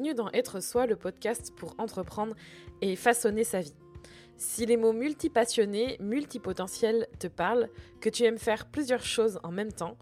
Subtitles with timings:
[0.00, 2.34] Bienvenue dans Être Soi, le podcast pour entreprendre
[2.80, 3.74] et façonner sa vie.
[4.38, 7.68] Si les mots multipassionné, multipotentiel te parlent,
[8.00, 9.98] que tu aimes faire plusieurs choses en même temps,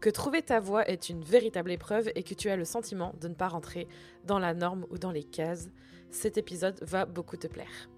[0.00, 3.28] que trouver ta voie est une véritable épreuve et que tu as le sentiment de
[3.28, 3.88] ne pas rentrer
[4.24, 5.68] dans la norme ou dans les cases,
[6.10, 7.90] cet épisode va beaucoup te plaire.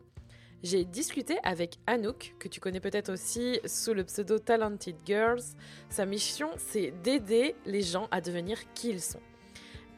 [0.65, 5.45] J'ai discuté avec Anouk, que tu connais peut-être aussi sous le pseudo Talented Girls.
[5.89, 9.21] Sa mission, c'est d'aider les gens à devenir qui ils sont.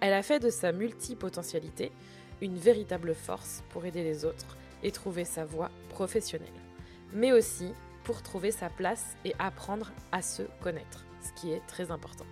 [0.01, 1.93] Elle a fait de sa multipotentialité
[2.41, 6.49] une véritable force pour aider les autres et trouver sa voie professionnelle,
[7.13, 7.73] mais aussi
[8.05, 12.27] pour trouver sa place et apprendre à se connaître, ce qui est très important.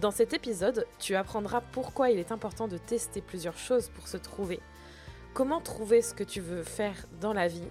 [0.00, 4.18] Dans cet épisode, tu apprendras pourquoi il est important de tester plusieurs choses pour se
[4.18, 4.60] trouver,
[5.32, 7.68] comment trouver ce que tu veux faire dans la vie,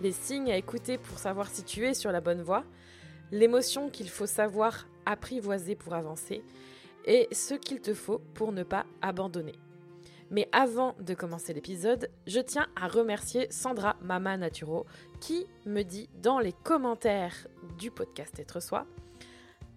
[0.00, 2.64] les signes à écouter pour savoir si tu es sur la bonne voie,
[3.30, 6.42] l'émotion qu'il faut savoir apprivoiser pour avancer,
[7.04, 9.54] et ce qu'il te faut pour ne pas abandonner.
[10.30, 14.86] Mais avant de commencer l'épisode, je tiens à remercier Sandra Mama Naturo
[15.20, 17.46] qui me dit dans les commentaires
[17.78, 18.86] du podcast Être Soi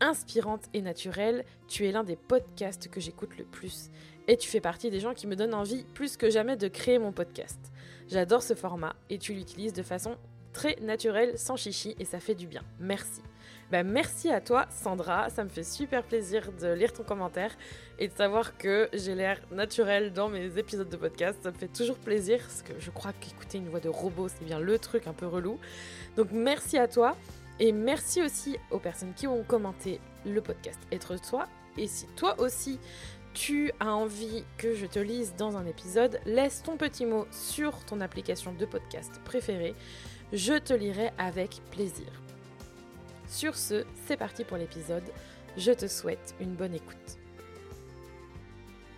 [0.01, 3.89] Inspirante et naturelle, tu es l'un des podcasts que j'écoute le plus
[4.27, 6.99] et tu fais partie des gens qui me donnent envie plus que jamais de créer
[6.99, 7.59] mon podcast.
[8.07, 10.17] J'adore ce format et tu l'utilises de façon
[10.53, 12.61] très naturelle, sans chichi et ça fait du bien.
[12.79, 13.21] Merci.
[13.75, 15.29] Bah, merci à toi, Sandra.
[15.29, 17.51] Ça me fait super plaisir de lire ton commentaire
[17.99, 21.37] et de savoir que j'ai l'air naturel dans mes épisodes de podcast.
[21.43, 24.45] Ça me fait toujours plaisir parce que je crois qu'écouter une voix de robot, c'est
[24.45, 25.59] bien le truc un peu relou.
[26.15, 27.17] Donc, merci à toi
[27.59, 31.45] et merci aussi aux personnes qui ont commenté le podcast Être Toi.
[31.77, 32.79] Et si toi aussi,
[33.33, 37.83] tu as envie que je te lise dans un épisode, laisse ton petit mot sur
[37.83, 39.75] ton application de podcast préférée.
[40.31, 42.24] Je te lirai avec plaisir.
[43.35, 45.03] Sur ce, c'est parti pour l'épisode.
[45.57, 47.17] Je te souhaite une bonne écoute.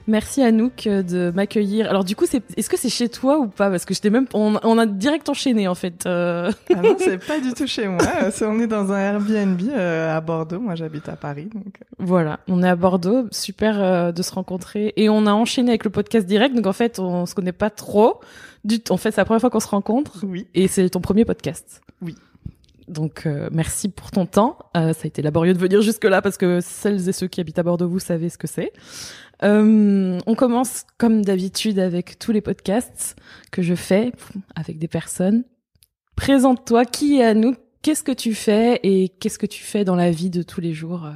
[0.06, 1.90] Merci Anouk euh, de m'accueillir.
[1.90, 3.72] Alors du coup, c'est, est-ce que c'est chez toi ou pas?
[3.72, 6.06] Parce que j'étais même, on, a direct enchaîné en fait.
[6.06, 6.52] Euh.
[6.72, 7.98] Ah non, c'est pas du tout chez moi.
[8.42, 10.60] on est dans un Airbnb euh, à Bordeaux.
[10.60, 11.50] Moi, j'habite à Paris.
[11.52, 11.80] Donc...
[11.98, 13.26] Voilà, on est à Bordeaux.
[13.32, 16.54] Super de se rencontrer et on a enchaîné avec le podcast direct.
[16.54, 18.22] Donc en fait, on se connaît pas trop.
[18.64, 20.24] Du, en fait, c'est la première fois qu'on se rencontre.
[20.28, 20.46] Oui.
[20.54, 21.82] Et c'est ton premier podcast.
[22.04, 22.14] Oui.
[22.88, 24.58] Donc euh, merci pour ton temps.
[24.76, 27.42] Euh, ça a été laborieux de venir jusque là parce que celles et ceux qui
[27.42, 28.72] habitent à Bordeaux, vous savez ce que c'est.
[29.44, 33.16] Euh, on commence comme d'habitude avec tous les podcasts
[33.52, 34.14] que je fais
[34.56, 35.44] avec des personnes.
[36.16, 37.56] Présente-toi, qui est à nous?
[37.82, 38.80] Qu'est-ce que tu fais?
[38.84, 41.08] Et qu'est-ce que tu fais dans la vie de tous les jours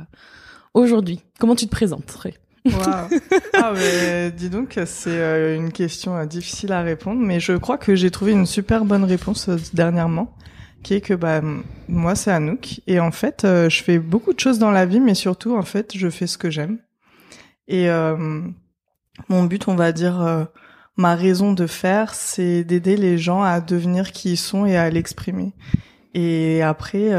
[0.73, 1.21] aujourd'hui?
[1.39, 2.35] Comment tu te présenterais?
[2.65, 2.73] Wow.
[3.53, 8.11] Ah mais dis donc, c'est une question difficile à répondre, mais je crois que j'ai
[8.11, 10.35] trouvé une super bonne réponse dernièrement
[10.83, 11.41] qui est que bah
[11.87, 12.81] moi c'est Anouk.
[12.87, 15.63] Et en fait euh, je fais beaucoup de choses dans la vie mais surtout en
[15.63, 16.79] fait je fais ce que j'aime.
[17.67, 18.41] Et euh,
[19.29, 20.45] mon but on va dire euh,
[20.97, 24.89] ma raison de faire c'est d'aider les gens à devenir qui ils sont et à
[24.89, 25.53] l'exprimer.
[26.13, 27.11] Et après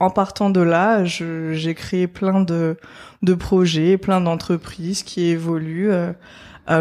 [0.00, 2.76] en partant de là j'ai créé plein de
[3.22, 5.92] de projets plein d'entreprises qui évoluent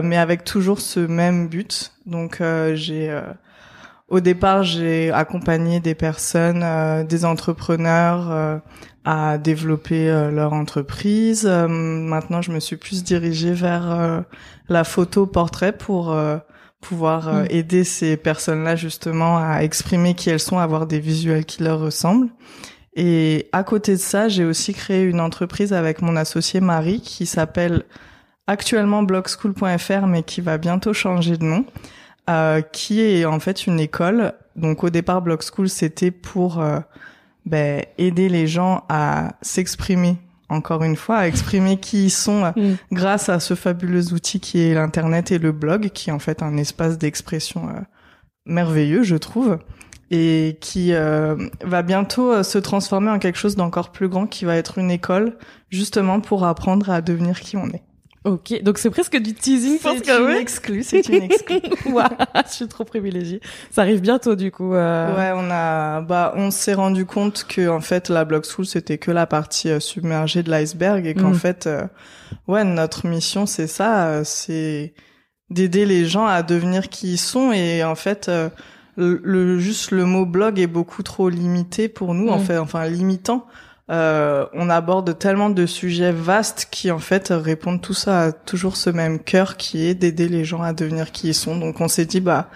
[0.04, 1.94] mais avec toujours ce même but.
[2.06, 2.42] Donc
[2.74, 3.22] j'ai
[4.10, 8.58] au départ, j'ai accompagné des personnes, euh, des entrepreneurs euh,
[9.04, 11.46] à développer euh, leur entreprise.
[11.46, 14.24] maintenant, je me suis plus dirigée vers
[14.70, 16.16] la photo portrait pour
[16.82, 17.48] pouvoir mm.
[17.50, 21.80] aider ces personnes-là justement à exprimer qui elles sont, à avoir des visuels qui leur
[21.80, 22.30] ressemblent.
[22.96, 27.26] Et à côté de ça, j'ai aussi créé une entreprise avec mon associé Marie qui
[27.26, 27.84] s'appelle
[28.48, 31.66] actuellement blogschool.fr mais qui va bientôt changer de nom.
[32.30, 34.34] Euh, qui est en fait une école.
[34.58, 36.80] Donc au départ, Blog School, c'était pour euh,
[37.46, 40.18] ben, aider les gens à s'exprimer,
[40.50, 42.76] encore une fois, à exprimer qui ils sont euh, mm.
[42.92, 46.44] grâce à ce fabuleux outil qui est l'Internet et le blog, qui est en fait
[46.44, 47.70] un espace d'expression
[48.46, 49.60] merveilleux, je trouve,
[50.12, 54.80] et qui va bientôt se transformer en quelque chose d'encore plus grand, qui va être
[54.80, 55.38] une école,
[55.70, 57.87] justement pour apprendre à devenir qui on est.
[58.28, 61.62] Ok, donc c'est presque du teasing C'est une exclue, c'est une exclue.
[61.86, 63.40] je suis trop privilégiée.
[63.72, 64.74] Ça arrive bientôt du coup.
[64.74, 65.16] Euh...
[65.16, 68.98] Ouais, on a, bah, on s'est rendu compte que en fait la Blog School c'était
[68.98, 71.36] que la partie euh, submergée de l'iceberg et qu'en mm.
[71.36, 71.84] fait, euh,
[72.50, 74.94] ouais, notre mission c'est ça, c'est
[75.50, 78.30] d'aider les gens à devenir qui ils sont et en fait.
[79.00, 82.44] Le, juste le mot blog est beaucoup trop limité pour nous en mm.
[82.44, 83.46] fait enfin limitant
[83.90, 88.90] euh, on aborde tellement de sujets vastes qui en fait répondent tous à toujours ce
[88.90, 91.58] même cœur qui est d'aider les gens à devenir qui ils sont.
[91.58, 92.50] Donc on s'est dit bah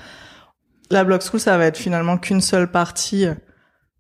[0.90, 3.28] la Blog School ça va être finalement qu'une seule partie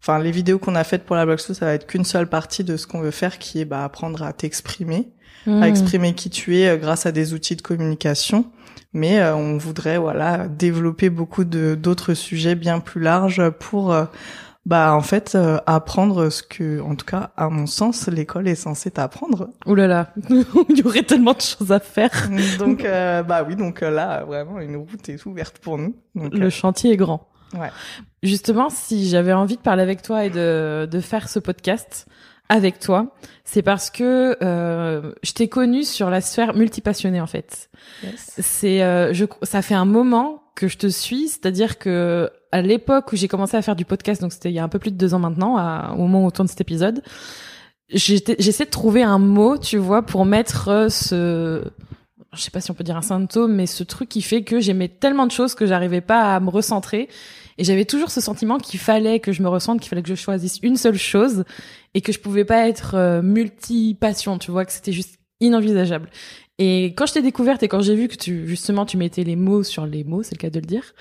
[0.01, 2.63] enfin les vidéos qu'on a faites pour la Blogso, ça va être qu'une seule partie
[2.63, 5.13] de ce qu'on veut faire, qui est bah, apprendre à t'exprimer,
[5.48, 5.63] à Hmm.
[5.63, 8.45] exprimer qui tu es euh, grâce à des outils de communication.
[8.94, 14.06] Mais euh, on voudrait voilà développer beaucoup de d'autres sujets bien plus larges pour euh,
[14.66, 18.56] bah en fait euh, apprendre ce que en tout cas à mon sens l'école est
[18.56, 19.50] censée t'apprendre.
[19.66, 22.30] Ouh là là, il y aurait tellement de choses à faire.
[22.60, 25.96] donc euh, bah oui donc euh, là vraiment une route est ouverte pour nous.
[26.16, 27.28] Donc, Le euh, chantier est grand.
[27.54, 27.69] Ouais.
[28.24, 32.06] Justement, si j'avais envie de parler avec toi et de, de faire ce podcast
[32.48, 37.69] avec toi, c'est parce que euh, je t'ai connu sur la sphère multipassionnée en fait.
[38.04, 38.36] yes.
[38.40, 43.13] C'est, euh, je, ça fait un moment que je te suis, c'est-à-dire que à l'époque
[43.13, 44.92] où j'ai commencé à faire du podcast, donc c'était il y a un peu plus
[44.92, 45.56] de deux ans maintenant,
[45.94, 47.01] au moment où on tourne cet épisode,
[47.94, 51.63] j'essaie de trouver un mot, tu vois, pour mettre euh, ce,
[52.33, 54.59] je sais pas si on peut dire un symptôme, mais ce truc qui fait que
[54.59, 57.09] j'aimais tellement de choses que j'arrivais pas à me recentrer.
[57.57, 60.15] Et j'avais toujours ce sentiment qu'il fallait que je me ressente, qu'il fallait que je
[60.15, 61.44] choisisse une seule chose
[61.94, 66.09] et que je pouvais pas être euh, multi-passion, tu vois, que c'était juste inenvisageable.
[66.63, 69.36] Et quand je t'ai découverte et quand j'ai vu que tu, justement, tu mettais les
[69.36, 70.94] mots sur les mots, c'est le cas de le dire,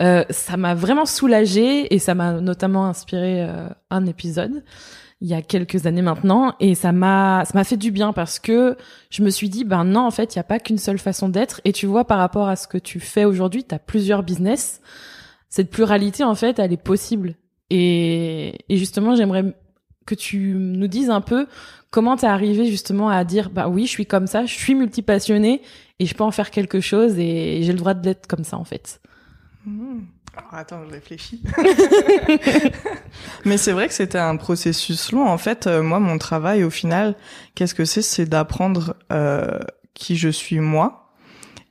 [0.00, 4.64] euh, ça m'a vraiment soulagée et ça m'a notamment inspiré euh, un épisode
[5.20, 8.38] il y a quelques années maintenant et ça m'a ça m'a fait du bien parce
[8.38, 8.76] que
[9.08, 11.28] je me suis dit ben non en fait il y a pas qu'une seule façon
[11.28, 11.60] d'être.
[11.64, 14.82] Et tu vois par rapport à ce que tu fais aujourd'hui tu as plusieurs business.
[15.48, 17.36] Cette pluralité en fait elle est possible.
[17.70, 19.54] Et et justement j'aimerais
[20.06, 21.46] que tu nous dises un peu
[21.90, 25.62] comment t'es arrivé justement à dire bah oui je suis comme ça je suis multipassionné
[25.98, 28.64] et je peux en faire quelque chose et j'ai le droit d'être comme ça en
[28.64, 29.00] fait
[29.66, 30.02] Hmm.
[30.36, 31.42] Alors attends, je réfléchis.
[33.44, 35.26] Mais c'est vrai que c'était un processus long.
[35.26, 37.16] En fait, euh, moi, mon travail, au final,
[37.54, 38.02] qu'est-ce que c'est?
[38.02, 39.58] C'est d'apprendre euh,
[39.94, 41.05] qui je suis moi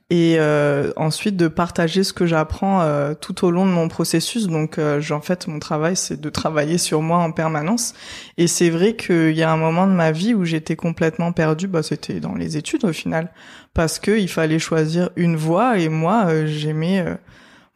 [0.08, 4.46] et euh, ensuite de partager ce que j'apprends euh, tout au long de mon processus.
[4.46, 7.92] Donc, euh, en fait, mon travail, c'est de travailler sur moi en permanence.
[8.38, 11.66] Et c'est vrai qu'il y a un moment de ma vie où j'étais complètement perdue.
[11.66, 13.32] Bah, c'était dans les études, au final,
[13.74, 15.78] parce que il fallait choisir une voie.
[15.78, 17.16] Et moi, euh, j'aimais euh,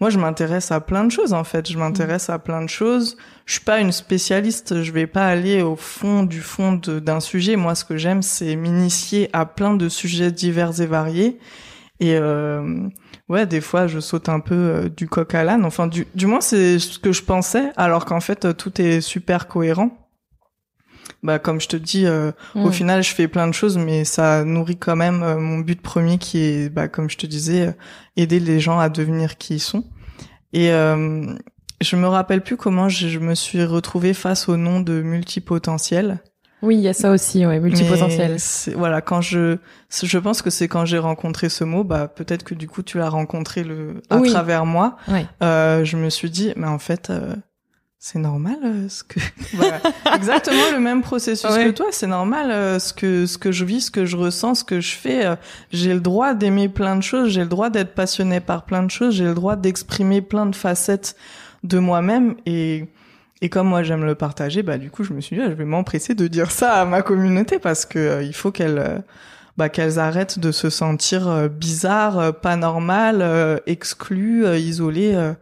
[0.01, 1.71] moi, je m'intéresse à plein de choses en fait.
[1.71, 3.19] Je m'intéresse à plein de choses.
[3.45, 4.83] Je suis pas une spécialiste.
[4.83, 7.57] Je vais pas aller au fond du fond d'un sujet.
[7.57, 11.39] Moi, ce que j'aime, c'est m'initier à plein de sujets divers et variés.
[12.01, 12.89] Et euh,
[13.29, 15.65] ouais, des fois, je saute un peu euh, du coq à l'âne.
[15.67, 17.71] Enfin, du, du moins, c'est ce que je pensais.
[17.77, 19.91] Alors qu'en fait, euh, tout est super cohérent.
[21.23, 22.73] Bah, comme je te dis, euh, au Mm.
[22.73, 26.39] final, je fais plein de choses, mais ça nourrit quand même mon but premier qui
[26.39, 27.77] est, bah, comme je te disais,
[28.17, 29.85] aider les gens à devenir qui ils sont.
[30.55, 31.27] Et euh,
[31.83, 36.21] je me rappelle plus comment je, je me suis retrouvée face au nom de multipotentiel.
[36.63, 38.37] Oui il y a ça aussi ouais multipotentiel
[38.77, 39.57] Voilà, quand je,
[40.03, 42.99] je pense que c'est quand j'ai rencontré ce mot, bah peut-être que du coup tu
[42.99, 44.31] l'as rencontré le à Oui.
[44.31, 44.97] travers moi.
[45.09, 47.35] ouais Euh, je me suis dit, mais en fait, euh,
[47.99, 49.21] c'est normal euh, ce que
[49.55, 49.79] Voilà.
[50.15, 51.67] exactement le même processus Ouais.
[51.67, 51.87] que toi.
[51.91, 54.81] C'est normal euh, ce que ce que je vis, ce que je ressens, ce que
[54.81, 55.27] je fais.
[55.27, 55.37] euh,
[55.71, 57.31] j'ai le droit d'aimer plein de choses.
[57.31, 59.15] J'ai le droit d'être passionné par plein de choses.
[59.17, 61.15] J'ai le droit d'exprimer plein de facettes
[61.63, 62.87] de moi-même et
[63.43, 65.55] et comme moi j'aime le partager, bah du coup je me suis dit, ah, je
[65.55, 68.99] vais m'empresser de dire ça à ma communauté parce que euh, il faut qu'elle euh,
[69.57, 75.33] bah, qu'elles arrêtent de se sentir euh, bizarres, pas normales, exclues, isolées,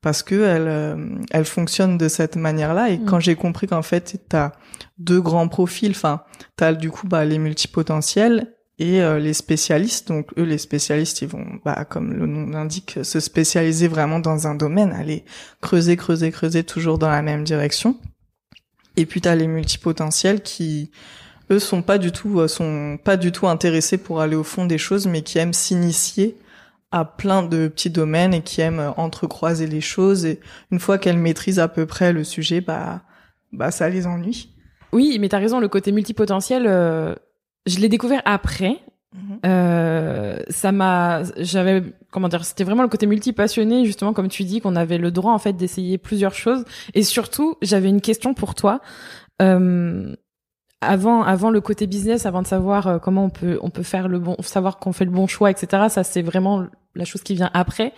[0.00, 2.88] parce que elles, elles fonctionnent de cette manière-là.
[2.90, 3.04] Et Mm.
[3.04, 4.52] quand j'ai compris qu'en fait, t'as
[4.98, 6.22] deux grands profils, enfin,
[6.56, 10.08] t'as du coup bah, les multipotentiels et euh, les spécialistes.
[10.08, 14.48] Donc eux, les spécialistes, ils vont, bah, comme le nom l'indique, se spécialiser vraiment dans
[14.48, 15.24] un domaine, aller
[15.60, 17.96] creuser, creuser, creuser, toujours dans la même direction.
[18.96, 20.90] Et puis t'as les multipotentiels qui
[21.50, 24.66] eux sont pas du tout euh, sont pas du tout intéressés pour aller au fond
[24.66, 26.36] des choses mais qui aiment s'initier
[26.90, 30.40] à plein de petits domaines et qui aiment euh, entrecroiser les choses et
[30.72, 33.02] une fois qu'elles maîtrisent à peu près le sujet bah
[33.52, 34.50] bah ça les ennuie.
[34.92, 37.14] Oui, mais t'as raison, le côté multipotentiel, euh,
[37.66, 38.78] je l'ai découvert après.
[39.44, 44.60] Euh, ça m'a, j'avais, comment dire, c'était vraiment le côté multipassionné, justement, comme tu dis,
[44.60, 46.64] qu'on avait le droit, en fait, d'essayer plusieurs choses.
[46.94, 48.80] Et surtout, j'avais une question pour toi.
[49.42, 50.14] Euh,
[50.80, 54.08] avant, avant le côté business, avant de savoir euh, comment on peut, on peut faire
[54.08, 55.86] le bon, savoir qu'on fait le bon choix, etc.
[55.88, 57.92] Ça, c'est vraiment la chose qui vient après.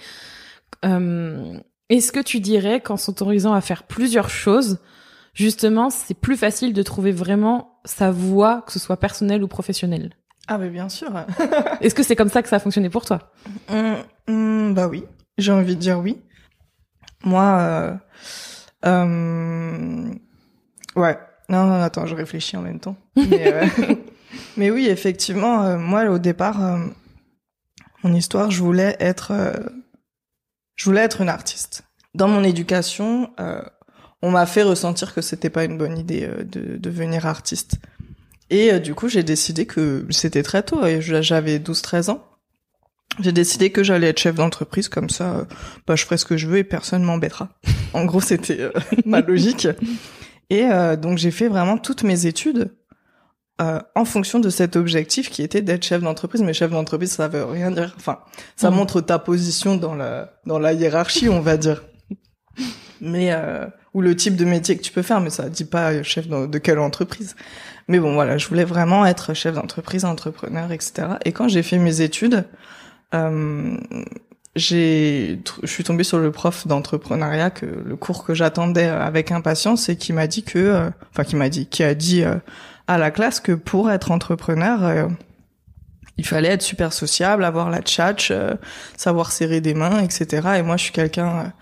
[0.84, 4.78] Euh, est-ce que tu dirais qu'en s'autorisant à faire plusieurs choses,
[5.32, 10.14] justement, c'est plus facile de trouver vraiment sa voie, que ce soit personnelle ou professionnelle.
[10.48, 11.10] Ah mais bien sûr.
[11.80, 13.32] Est-ce que c'est comme ça que ça a fonctionné pour toi?
[13.68, 13.96] Hum,
[14.28, 15.04] hum, bah oui,
[15.38, 16.20] j'ai envie de dire oui.
[17.24, 17.94] Moi, euh,
[18.84, 20.10] euh,
[20.96, 21.18] ouais.
[21.48, 22.96] Non, non, attends, je réfléchis en même temps.
[23.16, 23.66] Mais, euh,
[24.56, 26.78] mais oui, effectivement, euh, moi, au départ, euh,
[28.02, 29.32] mon histoire, je voulais être,
[30.76, 31.84] je voulais être une artiste.
[32.14, 33.62] Dans mon éducation, euh,
[34.22, 37.76] on m'a fait ressentir que c'était pas une bonne idée euh, de devenir artiste.
[38.50, 42.24] Et euh, du coup, j'ai décidé que c'était très tôt, et j'avais 12-13 ans.
[43.20, 45.44] J'ai décidé que j'allais être chef d'entreprise comme ça, euh,
[45.86, 47.48] bah, je ferai ce que je veux et personne m'embêtera.
[47.92, 48.70] en gros, c'était
[49.04, 49.68] ma logique.
[50.50, 50.68] Et
[51.00, 52.74] donc j'ai fait vraiment toutes mes études
[53.58, 56.42] en fonction de cet objectif qui était d'être chef d'entreprise.
[56.42, 57.94] Mais chef d'entreprise, ça veut rien dire.
[57.96, 58.18] Enfin,
[58.56, 58.74] ça mmh.
[58.74, 61.82] montre ta position dans la dans la hiérarchie, on va dire.
[63.02, 63.34] Mais
[63.94, 66.58] ou le type de métier que tu peux faire, mais ça dit pas chef de,
[66.58, 67.36] quelle entreprise.
[67.88, 71.08] Mais bon, voilà, je voulais vraiment être chef d'entreprise, entrepreneur, etc.
[71.24, 72.44] Et quand j'ai fait mes études,
[73.14, 73.76] euh,
[74.54, 79.88] j'ai, je suis tombée sur le prof d'entrepreneuriat que le cours que j'attendais avec impatience
[79.88, 82.36] et qui m'a dit que, euh, enfin qui m'a dit, qui a dit euh,
[82.86, 85.08] à la classe que pour être entrepreneur, euh,
[86.18, 88.32] il fallait être super sociable, avoir la tchatch,
[88.98, 90.58] savoir serrer des mains, etc.
[90.58, 91.52] Et moi, je suis quelqu'un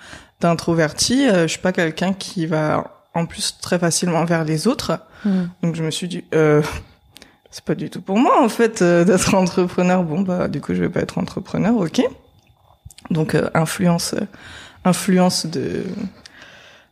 [0.40, 1.28] d'introverti.
[1.28, 5.00] Euh, je suis pas quelqu'un qui va en plus très facilement vers les autres.
[5.24, 5.46] Hmm.
[5.62, 6.62] Donc je me suis dit, euh,
[7.50, 10.02] c'est pas du tout pour moi en fait euh, d'être entrepreneur.
[10.02, 12.02] Bon bah du coup je vais pas être entrepreneur, ok.
[13.10, 14.14] Donc euh, influence,
[14.84, 15.84] influence de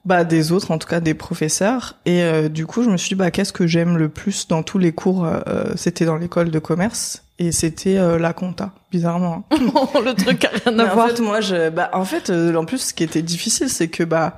[0.05, 1.97] bah des autres, en tout cas des professeurs.
[2.07, 4.79] Et du coup je me suis dit bah qu'est-ce que j'aime le plus dans tous
[4.79, 5.29] les cours.
[5.77, 10.79] C'était dans l'école de commerce et c'était euh, la compta bizarrement le truc a rien
[10.79, 13.23] à voir en fait moi je bah en fait euh, en plus ce qui était
[13.23, 14.37] difficile c'est que bah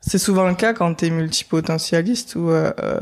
[0.00, 2.98] c'est souvent le cas quand t'es multipotentialiste ou euh, euh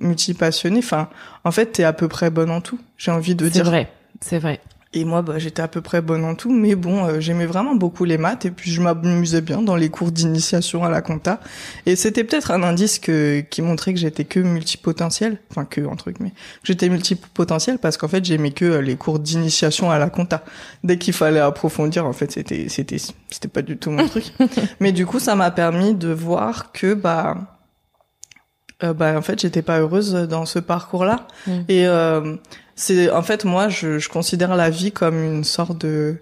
[0.00, 0.78] multipassionné.
[0.78, 1.10] Enfin
[1.44, 3.64] en fait t'es à peu près bonne en tout j'ai envie de dire.
[3.64, 4.60] c'est vrai c'est vrai
[4.94, 7.74] et moi, bah, j'étais à peu près bonne en tout, mais bon, euh, j'aimais vraiment
[7.74, 11.40] beaucoup les maths et puis je m'amusais bien dans les cours d'initiation à la compta.
[11.84, 16.10] Et c'était peut-être un indice que, qui montrait que j'étais que multipotentiel, enfin que entre
[16.10, 20.42] guillemets, j'étais multipotentiel parce qu'en fait j'aimais que euh, les cours d'initiation à la compta.
[20.84, 22.96] Dès qu'il fallait approfondir, en fait, c'était c'était
[23.30, 24.32] c'était pas du tout mon truc.
[24.80, 27.57] mais du coup, ça m'a permis de voir que bah
[28.82, 31.52] euh, bah en fait j'étais pas heureuse dans ce parcours là mmh.
[31.68, 32.36] et euh,
[32.76, 36.18] c'est en fait moi je, je, considère la vie comme une sorte de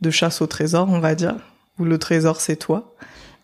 [0.00, 1.36] de chasse au trésor on va dire
[1.78, 2.94] où le trésor c'est toi.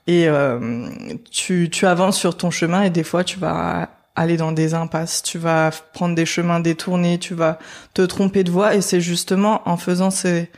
[0.07, 0.89] Et euh,
[1.31, 5.23] tu tu avances sur ton chemin et des fois tu vas aller dans des impasses.
[5.23, 7.59] Tu vas prendre des chemins détournés tu vas
[7.95, 8.75] te tromper de voie.
[8.75, 10.51] Et c'est justement en faisant ces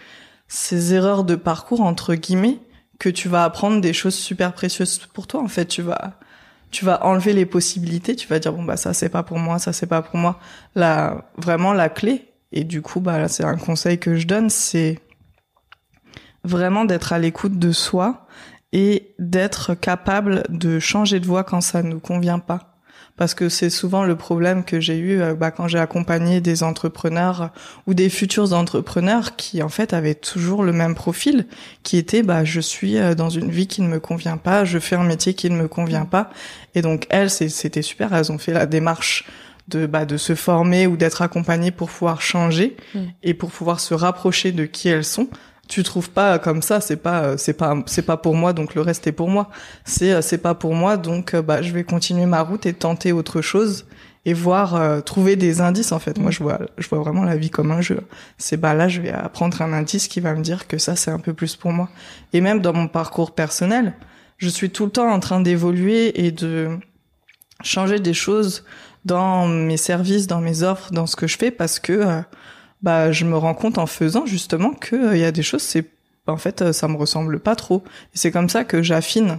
[0.49, 2.59] ces erreurs de parcours entre guillemets
[2.99, 5.43] que tu vas apprendre des choses super précieuses pour toi.
[5.43, 6.15] En fait tu vas
[6.75, 9.61] tu vas enlever les possibilités, tu vas dire bon bah ça c'est pas pour moi,
[9.61, 10.41] ça c'est pas pour moi.
[10.75, 14.99] La vraiment la clé et du coup bah c'est un conseil que je donne, c'est
[16.43, 18.27] vraiment d'être à l'écoute de soi
[18.73, 22.74] et d'être capable de changer de voie quand ça nous convient pas
[23.17, 26.63] parce que c'est souvent le problème que j'ai eu euh, bah, quand j'ai accompagné des
[26.63, 27.51] entrepreneurs
[27.87, 31.47] ou des futurs entrepreneurs qui en fait avaient toujours le même profil,
[31.83, 34.79] qui était bah je suis euh, dans une vie qui ne me convient pas, je
[34.79, 36.31] fais un métier qui ne me convient pas,
[36.75, 39.25] et donc elles c'était super, elles ont fait la démarche
[39.69, 42.99] de bah, de se former ou d'être accompagnées pour pouvoir changer mmh.
[43.23, 45.29] et pour pouvoir se rapprocher de qui elles sont
[45.69, 48.81] tu trouves pas comme ça c'est pas c'est pas c'est pas pour moi donc le
[48.81, 49.49] reste est pour moi.
[49.85, 53.41] C'est c'est pas pour moi donc bah je vais continuer ma route et tenter autre
[53.41, 53.87] chose
[54.27, 56.19] et voir euh, trouver des indices en fait.
[56.19, 58.01] Moi je vois je vois vraiment la vie comme un jeu.
[58.39, 61.11] C'est bah là je vais apprendre un indice qui va me dire que ça c'est
[61.11, 61.89] un peu plus pour moi.
[62.33, 63.95] Et même dans mon parcours personnel
[64.39, 66.79] je suis tout le temps en train d'évoluer et de
[67.63, 68.65] changer des choses
[69.05, 72.21] dans mes services dans mes offres dans ce que je fais parce que euh,
[72.85, 75.63] bah je me rends compte en faisant justement que il euh, y a des choses
[75.63, 75.87] c'est
[76.27, 77.83] en fait euh, ça me ressemble pas trop
[78.15, 79.39] et c'est comme ça que j'affine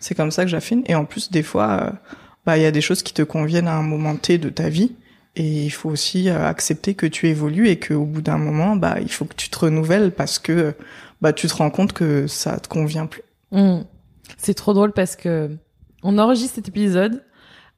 [0.00, 1.90] c'est comme ça que j'affine et en plus des fois euh,
[2.44, 4.68] bah il y a des choses qui te conviennent à un moment T de ta
[4.68, 4.96] vie
[5.36, 9.12] et il faut aussi accepter que tu évolues et qu'au bout d'un moment bah il
[9.12, 10.74] faut que tu te renouvelles parce que
[11.20, 13.22] bah tu te rends compte que ça te convient plus.
[13.52, 13.82] Mmh.
[14.36, 15.56] C'est trop drôle parce que
[16.02, 17.22] on enregistre cet épisode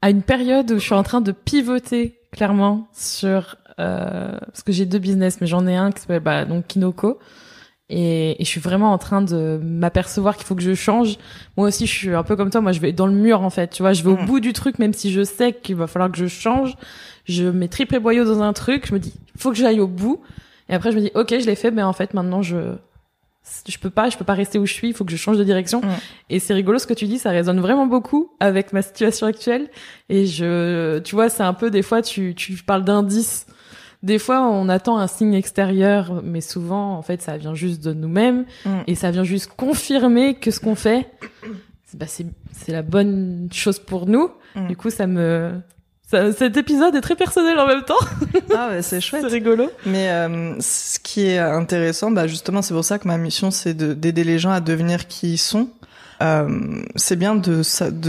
[0.00, 4.72] à une période où je suis en train de pivoter clairement sur euh, parce que
[4.72, 7.18] j'ai deux business, mais j'en ai un qui s'appelle bah, donc Kinoko.
[7.88, 11.18] Et, et, je suis vraiment en train de m'apercevoir qu'il faut que je change.
[11.56, 12.60] Moi aussi, je suis un peu comme toi.
[12.60, 13.68] Moi, je vais dans le mur en fait.
[13.68, 14.26] Tu vois, je vais au mm.
[14.26, 16.74] bout du truc, même si je sais qu'il va falloir que je change.
[17.26, 18.86] Je mets triple et boyau dans un truc.
[18.86, 20.20] Je me dis, faut que j'aille au bout.
[20.68, 22.76] Et après, je me dis, ok, je l'ai fait, mais en fait, maintenant, je
[23.66, 24.88] je peux pas, je peux pas rester où je suis.
[24.88, 25.80] Il faut que je change de direction.
[25.80, 25.88] Mm.
[26.30, 27.18] Et c'est rigolo ce que tu dis.
[27.18, 29.68] Ça résonne vraiment beaucoup avec ma situation actuelle.
[30.08, 33.46] Et je, tu vois, c'est un peu des fois, tu tu parles d'indices
[34.02, 37.92] des fois, on attend un signe extérieur, mais souvent, en fait, ça vient juste de
[37.92, 38.80] nous-mêmes mm.
[38.86, 41.08] et ça vient juste confirmer que ce qu'on fait,
[41.94, 44.30] bah, c'est la bonne chose pour nous.
[44.54, 44.68] Mm.
[44.68, 45.52] Du coup, ça me
[46.12, 47.94] cet épisode est très personnel en même temps.
[48.54, 49.22] Ah ouais, c'est chouette.
[49.22, 49.70] c'est rigolo.
[49.86, 53.74] Mais euh, ce qui est intéressant, bah justement, c'est pour ça que ma mission, c'est
[53.74, 55.70] d'aider les gens à devenir qui ils sont.
[56.22, 57.62] Euh, c'est bien de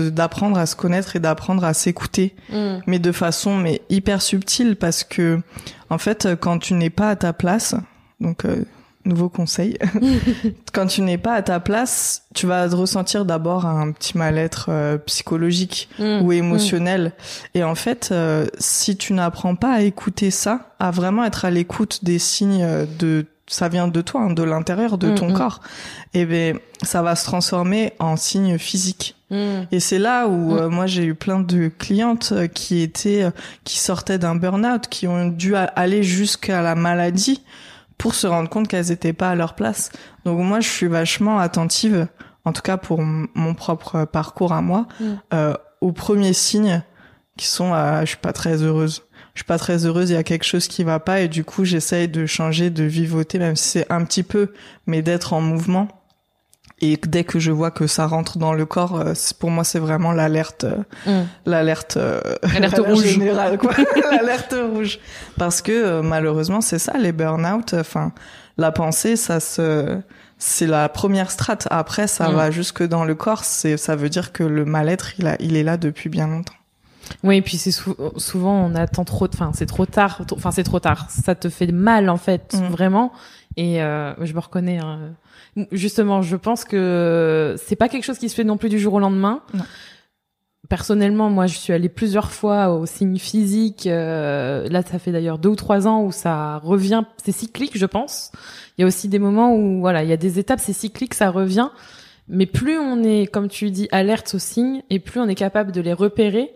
[0.10, 2.80] d'apprendre à se connaître et d'apprendre à s'écouter, Mm.
[2.88, 5.40] mais de façon mais hyper subtile parce que
[5.90, 7.76] en fait quand tu n'es pas à ta place,
[8.20, 8.64] donc euh,
[9.06, 9.78] nouveau conseil,
[10.74, 14.98] quand tu n'es pas à ta place, tu vas ressentir d'abord un petit mal-être euh,
[15.00, 16.22] psychologique Mm.
[16.22, 17.12] ou émotionnel.
[17.54, 21.52] Et en fait, euh, si tu n'apprends pas à écouter ça, à vraiment être à
[21.52, 22.66] l'écoute des signes
[23.00, 25.34] de ça vient de toi, hein, de l'intérieur de Mm, ton mm.
[25.34, 25.62] corps,
[26.14, 29.16] et ben ça va se transformer en signes physiques.
[29.30, 29.64] Mm.
[29.72, 33.32] Et c'est là où euh, moi j'ai eu plein de clientes euh, qui étaient euh,
[33.64, 37.44] qui sortaient d'un burn-out, qui ont dû aller jusqu'à la maladie
[37.98, 39.92] pour se rendre compte qu'elles étaient pas à leur place.
[40.26, 42.08] Donc moi je suis vachement attentive,
[42.46, 44.88] en tout cas pour mon propre parcours à moi,
[45.34, 46.84] euh, aux premiers signes
[47.38, 49.04] qui sont euh, je suis pas très heureuse.
[49.34, 51.44] Je suis pas très heureuse, il y a quelque chose qui va pas et du
[51.44, 54.52] coup j'essaye de changer, de vivoter, même si c'est un petit peu,
[54.86, 55.88] mais d'être en mouvement.
[56.82, 59.80] Et dès que je vois que ça rentre dans le corps, euh, pour moi c'est
[59.80, 60.76] vraiment l'alerte, euh,
[61.06, 61.26] Mm.
[61.46, 63.06] l'alerte, euh, Alerte l'alerte rouge.
[63.08, 63.72] générale, quoi.
[64.12, 65.00] l'alerte rouge.
[65.38, 67.74] Parce que malheureusement c'est ça les burn-out.
[67.74, 68.12] Enfin,
[68.58, 69.98] la pensée, ça se,
[70.38, 71.68] c'est la première strate.
[71.72, 72.36] Après, ça Mm.
[72.36, 73.46] va jusque dans le corps.
[73.46, 76.54] C'est, ça veut dire que le mal-être, il a, il est là depuis bien longtemps.
[77.24, 80.64] Oui, et puis c'est sou- souvent on attend trop, enfin c'est trop tard, enfin c'est
[80.64, 81.08] trop tard.
[81.10, 82.68] Ça te fait mal en fait, Mm.
[82.72, 83.12] vraiment.
[83.58, 84.80] Et euh, je me reconnais.
[84.80, 85.00] hein.
[85.72, 88.96] Justement, je pense que c'est pas quelque chose qui se fait non plus du jour
[88.96, 89.42] au lendemain.
[89.54, 89.64] Non.
[90.70, 93.86] Personnellement, moi, je suis allée plusieurs fois au signe physique.
[93.86, 97.04] euh, là, ça fait d'ailleurs deux ou trois ans où ça revient.
[97.24, 98.32] C'est cyclique, je pense.
[98.78, 101.14] Il y a aussi des moments où, voilà, il y a des étapes, c'est cyclique,
[101.14, 101.70] ça revient.
[102.30, 105.74] Mais plus on est, comme tu dis, alerte aux signes, et plus on est capable
[105.74, 106.54] de les repérer,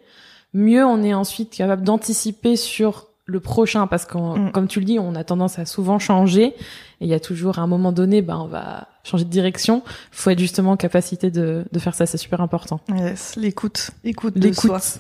[0.58, 3.88] mieux on est ensuite capable d'anticiper sur le prochain.
[3.88, 4.52] Parce que, Mm.
[4.52, 6.46] comme tu le dis, on a tendance à souvent changer.
[7.00, 9.84] Et il y a toujours à un moment donné, ben, on va changer de direction.
[9.86, 12.06] Il faut être justement en capacité de, de faire ça.
[12.06, 12.80] C'est super important.
[12.90, 15.00] Yes, l'écoute, écoute L'écoute.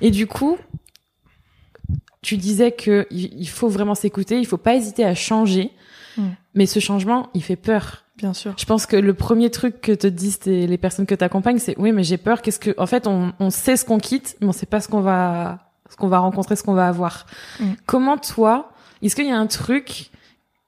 [0.00, 0.56] Et du coup,
[2.22, 5.70] tu disais que il il faut vraiment s'écouter, il faut pas hésiter à changer.
[6.16, 6.28] Mm.
[6.54, 8.04] Mais ce changement, il fait peur.
[8.18, 8.54] Bien sûr.
[8.58, 11.74] Je pense que le premier truc que te disent les personnes que tu accompagnes, c'est
[11.78, 12.40] oui, mais j'ai peur.
[12.42, 14.88] Qu'est-ce que, en fait, on, on sait ce qu'on quitte, mais on sait pas ce
[14.88, 15.58] qu'on va,
[15.90, 17.26] ce qu'on va rencontrer, ce qu'on va avoir.
[17.60, 17.64] Mm.
[17.84, 20.10] Comment toi, est-ce qu'il y a un truc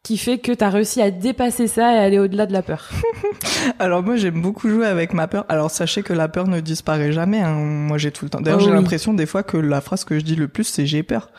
[0.02, 2.88] qui fait que tu as réussi à dépasser ça et aller au-delà de la peur?
[3.78, 5.44] Alors moi j'aime beaucoup jouer avec ma peur.
[5.48, 7.40] Alors sachez que la peur ne disparaît jamais.
[7.40, 7.54] hein.
[7.54, 8.40] Moi j'ai tout le temps.
[8.40, 8.76] D'ailleurs Oh j'ai oui.
[8.76, 11.30] l'impression des fois que la phrase que je dis le plus c'est j'ai peur.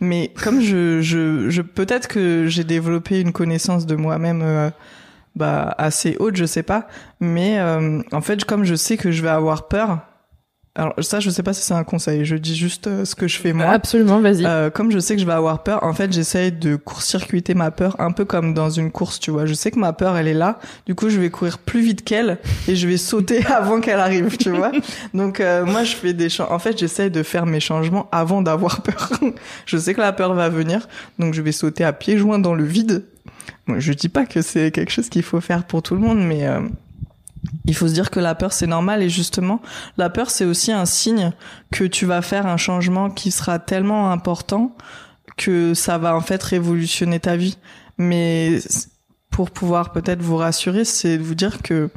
[0.00, 4.70] Mais comme je je, je peut-être que j'ai développé une connaissance de moi-même euh,
[5.36, 6.86] bah assez haute, je sais pas.
[7.20, 10.00] Mais euh, en fait comme je sais que je vais avoir peur.
[10.74, 12.24] Alors ça je sais pas si c'est un conseil.
[12.24, 13.66] Je dis juste euh, ce que je fais moi.
[13.66, 14.46] Absolument, vas-y.
[14.46, 17.70] Euh, comme je sais que je vais avoir peur, en fait, j'essaye de court-circuiter ma
[17.70, 19.44] peur, un peu comme dans une course, tu vois.
[19.44, 20.58] Je sais que ma peur, elle est là.
[20.86, 24.38] Du coup, je vais courir plus vite qu'elle et je vais sauter avant qu'elle arrive,
[24.38, 24.72] tu vois.
[25.12, 28.82] Donc, euh, moi, je fais des En fait, j'essaye de faire mes changements avant d'avoir
[28.82, 29.10] peur.
[29.66, 32.54] je sais que la peur va venir, donc je vais sauter à pieds joints dans
[32.54, 33.04] le vide.
[33.66, 36.18] Bon, je dis pas que c'est quelque chose qu'il faut faire pour tout le monde,
[36.18, 36.60] mais euh,
[37.64, 39.60] il faut se dire que la peur c'est normal et justement
[39.96, 41.32] la peur c'est aussi un signe
[41.70, 44.76] que tu vas faire un changement qui sera tellement important
[45.36, 47.58] que ça va en fait révolutionner ta vie.
[47.98, 48.58] Mais
[49.30, 51.90] pour pouvoir peut-être vous rassurer, c'est de vous dire que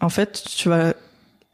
[0.00, 0.94] en fait tu vas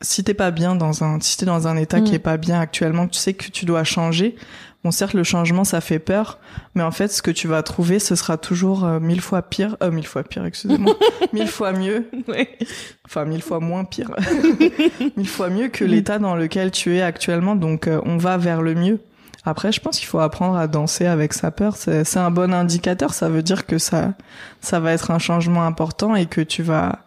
[0.00, 2.04] si t'es pas bien dans un si t'es dans un état Mm.
[2.04, 4.37] qui est pas bien actuellement, que tu sais que tu dois changer.
[4.84, 6.38] Bon certes le changement ça fait peur,
[6.76, 9.76] mais en fait ce que tu vas trouver ce sera toujours euh, mille fois pire,
[9.82, 10.94] euh, mille fois pire excusez-moi,
[11.32, 12.56] mille fois mieux Ouais.
[13.04, 14.12] enfin mille fois moins pire,
[15.16, 17.56] mille fois mieux que l'état dans lequel tu es actuellement.
[17.56, 19.00] Donc euh, on va vers le mieux.
[19.44, 21.76] Après, je pense qu'il faut apprendre à danser avec sa peur.
[21.76, 23.14] C'est c'est un bon indicateur.
[23.14, 24.12] Ça veut dire que ça,
[24.61, 26.98] ça va être un changement important et que tu vas,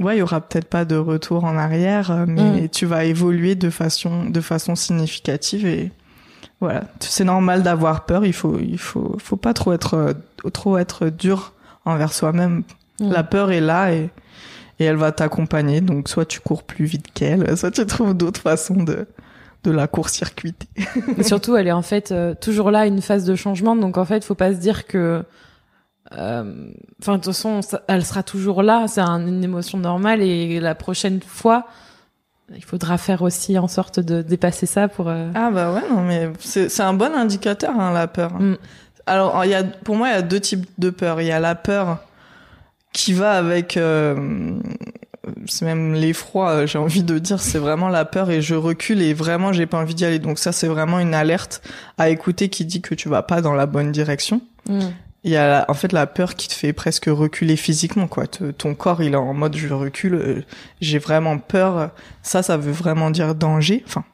[0.00, 2.68] ouais, il y aura peut-être pas de retour en arrière, euh, mais Mm.
[2.70, 5.92] tu vas évoluer de façon, de façon significative et
[6.60, 6.84] voilà.
[7.00, 8.24] C'est normal d'avoir peur.
[8.26, 10.12] Il faut, il faut, faut pas trop être, euh,
[10.52, 11.52] trop être dur
[11.84, 12.64] envers soi-même
[13.00, 13.12] Mm.
[13.12, 14.10] la peur est là et,
[14.78, 15.80] et elle va t'accompagner.
[15.80, 19.06] Donc, soit tu cours plus vite qu'elle, soit tu trouves d'autres façons de,
[19.64, 20.68] de la court-circuiter.
[21.22, 23.74] Surtout, elle est en fait euh, toujours là, une phase de changement.
[23.76, 25.22] Donc en fait, faut pas se dire que,
[26.12, 28.86] enfin de toute façon, ça- elle sera toujours là.
[28.88, 31.66] C'est un- une émotion normale et la prochaine fois,
[32.54, 35.08] il faudra faire aussi en sorte de dépasser ça pour.
[35.08, 38.32] euh, Ah bah ouais, non mais c'est c'est un bon indicateur, hein, la peur.
[38.34, 38.56] Mm.
[39.06, 41.20] Alors, il y a, pour moi, il y a deux types de peur.
[41.20, 41.98] Il y a la peur
[42.92, 43.76] qui va avec...
[43.76, 44.58] euh,
[45.46, 49.00] c'est même l'effroi, euh, j'ai envie de dire, c'est vraiment la peur et je recule
[49.02, 50.18] et vraiment j'ai pas envie d'y aller.
[50.18, 51.62] Donc ça c'est vraiment une alerte
[51.98, 54.40] à écouter qui dit que tu vas pas dans la bonne direction.
[54.68, 54.80] mm.
[55.22, 58.26] Il y a en fait la peur qui te fait presque reculer physiquement quoi.
[58.26, 60.44] ton corps il est en mode je recule, euh,
[60.80, 61.90] j'ai vraiment peur.
[62.22, 63.84] Ça ça veut vraiment dire danger.
[63.86, 64.04] Enfin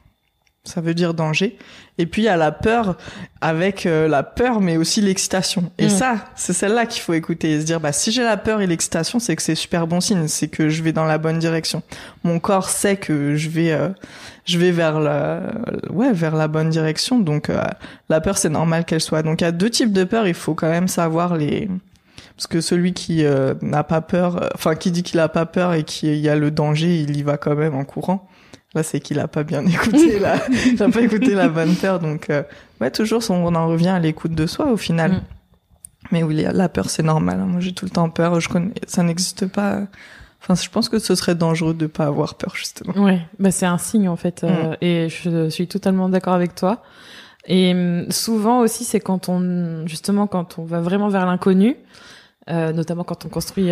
[0.67, 1.57] ça veut dire danger.
[1.97, 2.95] Et puis il y a la peur
[3.41, 5.71] avec euh, la peur, mais aussi l'excitation.
[5.77, 5.89] Et mm.
[5.89, 8.67] ça, c'est celle-là qu'il faut écouter et se dire, bah si j'ai la peur et
[8.67, 11.81] l'excitation, c'est que c'est super bon signe, c'est que je vais dans la bonne direction.
[12.23, 13.89] Mon corps sait que je vais, euh,
[14.45, 15.41] je vais vers la,
[15.89, 17.19] ouais, vers la bonne direction.
[17.19, 17.63] Donc euh,
[18.09, 19.23] la peur, c'est normal qu'elle soit.
[19.23, 20.27] Donc il y a deux types de peur.
[20.27, 21.69] Il faut quand même savoir les
[22.35, 23.25] parce que celui qui
[23.63, 26.51] n'a pas peur, enfin qui dit qu'il a pas peur et qu'il y a le
[26.51, 28.27] danger, il y va quand même en courant.
[28.77, 30.37] Là, c'est qu'il a pas bien écouté là,
[30.67, 31.99] il a pas écouté la bonne peur.
[31.99, 32.43] Donc, euh,
[32.79, 35.13] ouais, toujours, on en revient à l'écoute de soi au final.
[35.13, 35.21] Mm.
[36.11, 37.39] Mais oui, la peur, c'est normal.
[37.39, 37.47] Hein.
[37.47, 38.39] Moi, j'ai tout le temps peur.
[38.39, 39.79] Je connais, ça n'existe pas.
[40.39, 42.93] Enfin, je pense que ce serait dangereux de pas avoir peur justement.
[43.03, 44.77] Ouais, bah c'est un signe en fait, euh, mm.
[44.81, 46.83] et je suis totalement d'accord avec toi.
[47.47, 51.77] Et mm, souvent aussi, c'est quand on, justement, quand on va vraiment vers l'inconnu,
[52.51, 53.71] euh, notamment quand on construit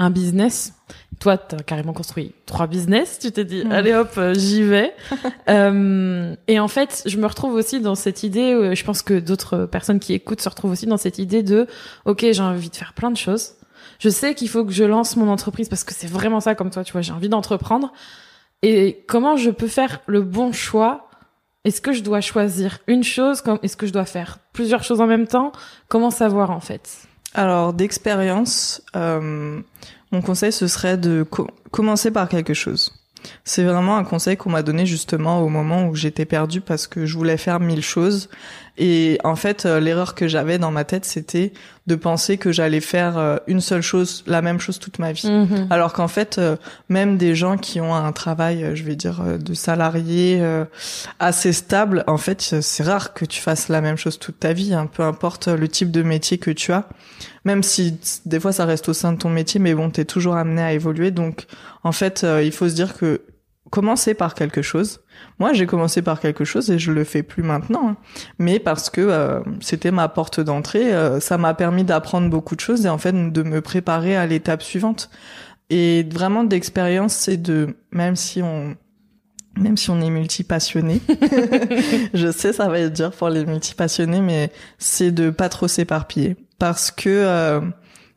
[0.00, 0.72] un business.
[1.20, 3.18] Toi, tu as carrément construit trois business.
[3.20, 4.94] Tu t'es dit, allez hop, euh, j'y vais.
[5.50, 9.20] euh, et en fait, je me retrouve aussi dans cette idée, euh, je pense que
[9.20, 11.66] d'autres personnes qui écoutent se retrouvent aussi dans cette idée de,
[12.06, 13.52] ok, j'ai envie de faire plein de choses.
[13.98, 16.70] Je sais qu'il faut que je lance mon entreprise parce que c'est vraiment ça comme
[16.70, 17.92] toi, tu vois, j'ai envie d'entreprendre.
[18.62, 21.10] Et comment je peux faire le bon choix?
[21.66, 23.42] Est-ce que je dois choisir une chose?
[23.62, 25.52] Est-ce que je dois faire plusieurs choses en même temps?
[25.88, 27.09] Comment savoir en fait?
[27.34, 29.60] Alors d'expérience, euh,
[30.12, 31.26] mon conseil ce serait de
[31.70, 32.92] commencer par quelque chose.
[33.44, 37.06] C'est vraiment un conseil qu'on m'a donné justement au moment où j'étais perdue parce que
[37.06, 38.30] je voulais faire mille choses.
[38.82, 41.52] Et en fait, euh, l'erreur que j'avais dans ma tête, c'était
[41.86, 45.30] de penser que j'allais faire euh, une seule chose, la même chose toute ma vie.
[45.30, 45.66] Mhm.
[45.68, 46.56] Alors qu'en fait, euh,
[46.88, 50.42] même des gens qui ont un travail, je vais dire, de salarié
[51.18, 54.72] assez stable, en fait, c'est rare que tu fasses la même chose toute ta vie,
[54.72, 56.88] hein, peu importe le type de métier que tu as.
[57.44, 60.36] Même si des fois ça reste au sein de ton métier, mais bon, t'es toujours
[60.36, 61.10] amené à évoluer.
[61.10, 61.46] Donc,
[61.84, 63.20] en fait, il faut se dire que
[63.70, 65.00] commencer par quelque chose.
[65.38, 67.96] Moi, j'ai commencé par quelque chose et je le fais plus maintenant, hein.
[68.38, 72.60] mais parce que euh, c'était ma porte d'entrée, euh, ça m'a permis d'apprendre beaucoup de
[72.60, 75.10] choses et en fait de me préparer à l'étape suivante.
[75.70, 78.76] Et vraiment d'expérience, c'est de même si on
[79.56, 81.00] même si on est multi-passionné,
[82.14, 86.36] je sais ça va être dur pour les multi-passionnés, mais c'est de pas trop s'éparpiller
[86.58, 87.60] parce que euh,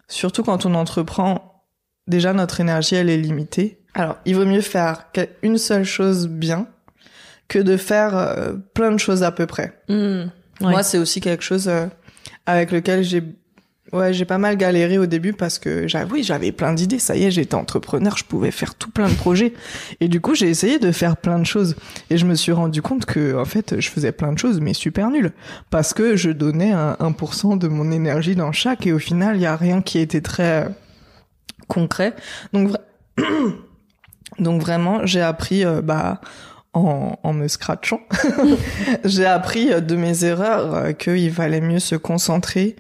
[0.07, 1.63] surtout quand on entreprend,
[2.07, 5.06] déjà notre énergie elle est limitée alors, il vaut mieux faire
[5.41, 6.67] une seule chose bien
[7.47, 9.79] que de faire euh, plein de choses à peu près.
[9.89, 10.23] Mmh,
[10.62, 11.86] Moi, c'est aussi quelque chose euh,
[12.45, 13.23] avec lequel j'ai
[13.91, 17.25] ouais, j'ai pas mal galéré au début parce que j'avoue, j'avais plein d'idées, ça y
[17.25, 19.53] est, j'étais entrepreneur, je pouvais faire tout plein de projets.
[19.99, 21.75] Et du coup, j'ai essayé de faire plein de choses.
[22.10, 24.73] Et je me suis rendu compte que en fait, je faisais plein de choses mais
[24.73, 25.32] super nul.
[25.69, 29.43] Parce que je donnais un 1% de mon énergie dans chaque et au final, il
[29.43, 30.69] y a rien qui était très
[31.67, 32.15] concret.
[32.51, 32.71] Donc
[34.39, 36.22] Donc vraiment, j'ai appris euh, bah
[36.74, 38.02] en, en, me scratchant,
[39.06, 42.76] j'ai appris euh, de mes erreurs euh, qu'il valait mieux se concentrer,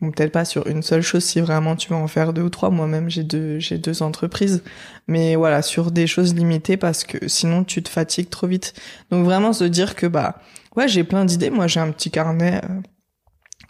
[0.00, 2.50] bon, peut-être pas sur une seule chose si vraiment tu veux en faire deux ou
[2.50, 2.70] trois.
[2.70, 4.62] Moi-même, j'ai deux, j'ai deux entreprises,
[5.08, 8.74] mais voilà, sur des choses limitées parce que sinon tu te fatigues trop vite.
[9.10, 10.36] Donc vraiment se dire que bah
[10.76, 11.50] ouais, j'ai plein d'idées.
[11.50, 12.60] Moi, j'ai un petit carnet.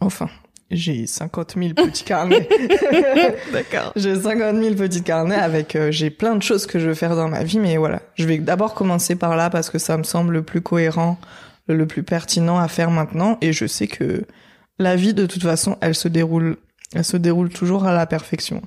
[0.00, 0.28] enfin,
[0.70, 2.48] j'ai 50 000 petits carnets.
[3.52, 3.92] D'accord.
[3.96, 7.16] J'ai 50 000 petits carnets avec, euh, j'ai plein de choses que je veux faire
[7.16, 8.02] dans ma vie, mais voilà.
[8.14, 11.18] Je vais d'abord commencer par là parce que ça me semble le plus cohérent,
[11.68, 13.38] le plus pertinent à faire maintenant.
[13.40, 14.24] Et je sais que
[14.78, 16.56] la vie, de toute façon, elle se déroule,
[16.94, 18.62] elle se déroule toujours à la perfection.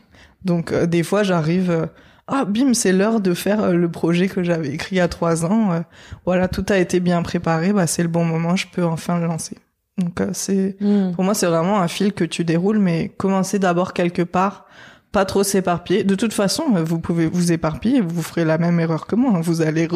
[0.46, 1.86] Donc, euh, des fois, j'arrive, euh,
[2.28, 5.46] ah, bim, c'est l'heure de faire le projet que j'avais écrit il y a trois
[5.46, 5.84] ans.
[6.26, 9.26] voilà, tout a été bien préparé, bah, c'est le bon moment, je peux enfin le
[9.26, 9.58] lancer.
[9.98, 11.14] Donc euh, c'est hmm.
[11.14, 14.66] pour moi c'est vraiment un fil que tu déroules, mais commencez d'abord quelque part,
[15.18, 16.04] pas trop s'éparpiller.
[16.04, 19.32] De toute façon, euh, vous pouvez vous éparpiller, vous ferez la même erreur que moi.
[19.34, 19.42] Hein.
[19.42, 19.88] Vous allez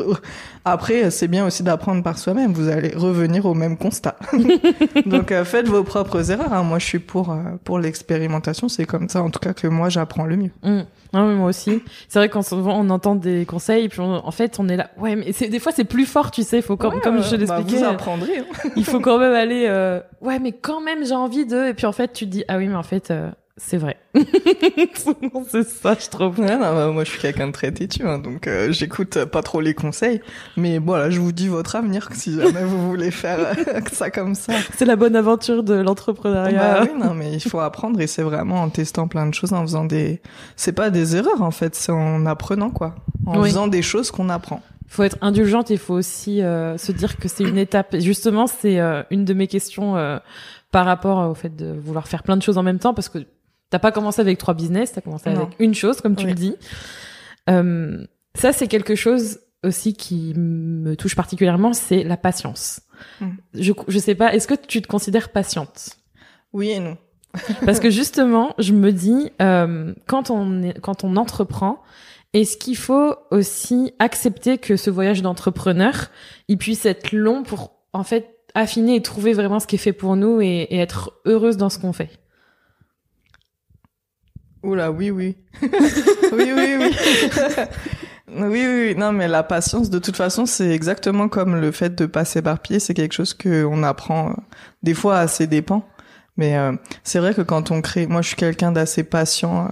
[0.65, 2.53] après c'est bien aussi d'apprendre par soi-même.
[2.53, 4.15] Vous allez revenir au même constat.
[5.05, 6.53] Donc euh, faites vos propres erreurs.
[6.53, 6.63] Hein.
[6.63, 8.67] Moi je suis pour pour l'expérimentation.
[8.67, 10.51] C'est comme ça en tout cas que moi j'apprends le mieux.
[10.63, 10.85] Hmm.
[11.13, 11.83] Ah oui, moi aussi.
[12.07, 14.91] C'est vrai quand on entend des conseils, puis en fait, on est là.
[14.97, 16.57] Ouais, mais c'est des fois c'est plus fort, tu sais.
[16.57, 17.83] Il faut comme, comme je bah, l'expliquais.
[17.83, 18.39] vous apprendrez.
[18.39, 18.69] Hein.
[18.77, 19.65] il faut quand même aller.
[19.67, 21.67] Euh, ouais, mais quand même j'ai envie de.
[21.67, 23.97] Et puis en fait, tu te dis ah oui, mais en fait, euh, c'est vrai.
[24.15, 26.39] c'est ça, je trouve.
[26.39, 29.41] Ouais, non, bah, moi, je suis quelqu'un de très têtu, hein, donc euh, j'écoute pas
[29.43, 30.21] trop les conseils.
[30.55, 34.35] Mais voilà, je vous dis votre avenir si jamais vous voulez faire euh, ça comme
[34.35, 34.53] ça.
[34.75, 36.59] C'est la bonne aventure de l'entrepreneuriat.
[36.59, 39.51] Bah, oui, non, mais il faut apprendre et c'est vraiment en testant plein de choses,
[39.53, 40.21] en faisant des.
[40.55, 44.29] C'est pas des erreurs en fait, c'est en apprenant quoi, en faisant des choses qu'on
[44.29, 44.61] apprend.
[44.85, 47.95] Il faut être indulgente, il faut aussi euh, se dire que c'est une étape.
[47.99, 49.95] Justement, c'est une de mes questions
[50.71, 53.19] par rapport au fait de vouloir faire plein de choses en même temps parce que
[53.71, 56.55] t'as pas commencé avec trois business, t'as commencé avec une chose, comme tu le dis.
[57.49, 58.05] Euh,
[58.35, 62.81] ça, c'est quelque chose aussi qui me touche particulièrement, c'est la patience.
[63.19, 63.29] Mm.
[63.55, 65.97] Je, je sais pas, est-ce que tu te considères patiente?
[66.53, 66.97] Oui et non.
[67.65, 71.81] Parce que justement, je me dis, euh, quand on est, quand on entreprend,
[72.33, 76.09] est-ce qu'il faut aussi accepter que ce voyage d'entrepreneur,
[76.49, 79.93] il puisse être long pour en fait affiner et trouver vraiment ce qui est fait
[79.93, 82.09] pour nous et, et être heureuse dans ce qu'on fait?
[84.63, 85.37] Oula, oui, oui.
[85.61, 86.95] oui, oui, oui.
[88.37, 92.05] oui, oui, non, mais la patience, de toute façon, c'est exactement comme le fait de
[92.05, 92.79] pas s'éparpiller.
[92.79, 94.33] C'est quelque chose qu'on apprend euh,
[94.83, 95.85] des fois à ses dépens.
[96.37, 99.67] Mais euh, c'est vrai que quand on crée, moi je suis quelqu'un d'assez patient.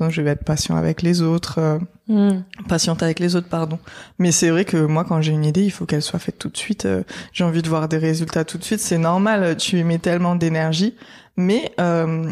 [0.00, 2.42] Euh, je vais être patient avec les autres, euh, mm.
[2.68, 3.78] patiente avec les autres, pardon.
[4.18, 6.48] Mais c'est vrai que moi quand j'ai une idée, il faut qu'elle soit faite tout
[6.48, 6.88] de suite.
[7.32, 8.80] J'ai envie de voir des résultats tout de suite.
[8.80, 10.94] C'est normal, tu y mets tellement d'énergie.
[11.36, 11.72] Mais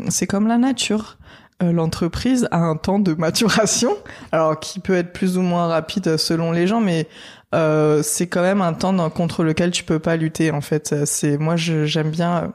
[0.08, 1.18] c'est comme la nature.
[1.60, 3.96] L'entreprise a un temps de maturation,
[4.30, 7.08] alors qui peut être plus ou moins rapide selon les gens, mais
[7.52, 10.52] c'est quand même un temps contre lequel tu peux pas lutter.
[10.52, 12.52] En fait, c'est moi j'aime bien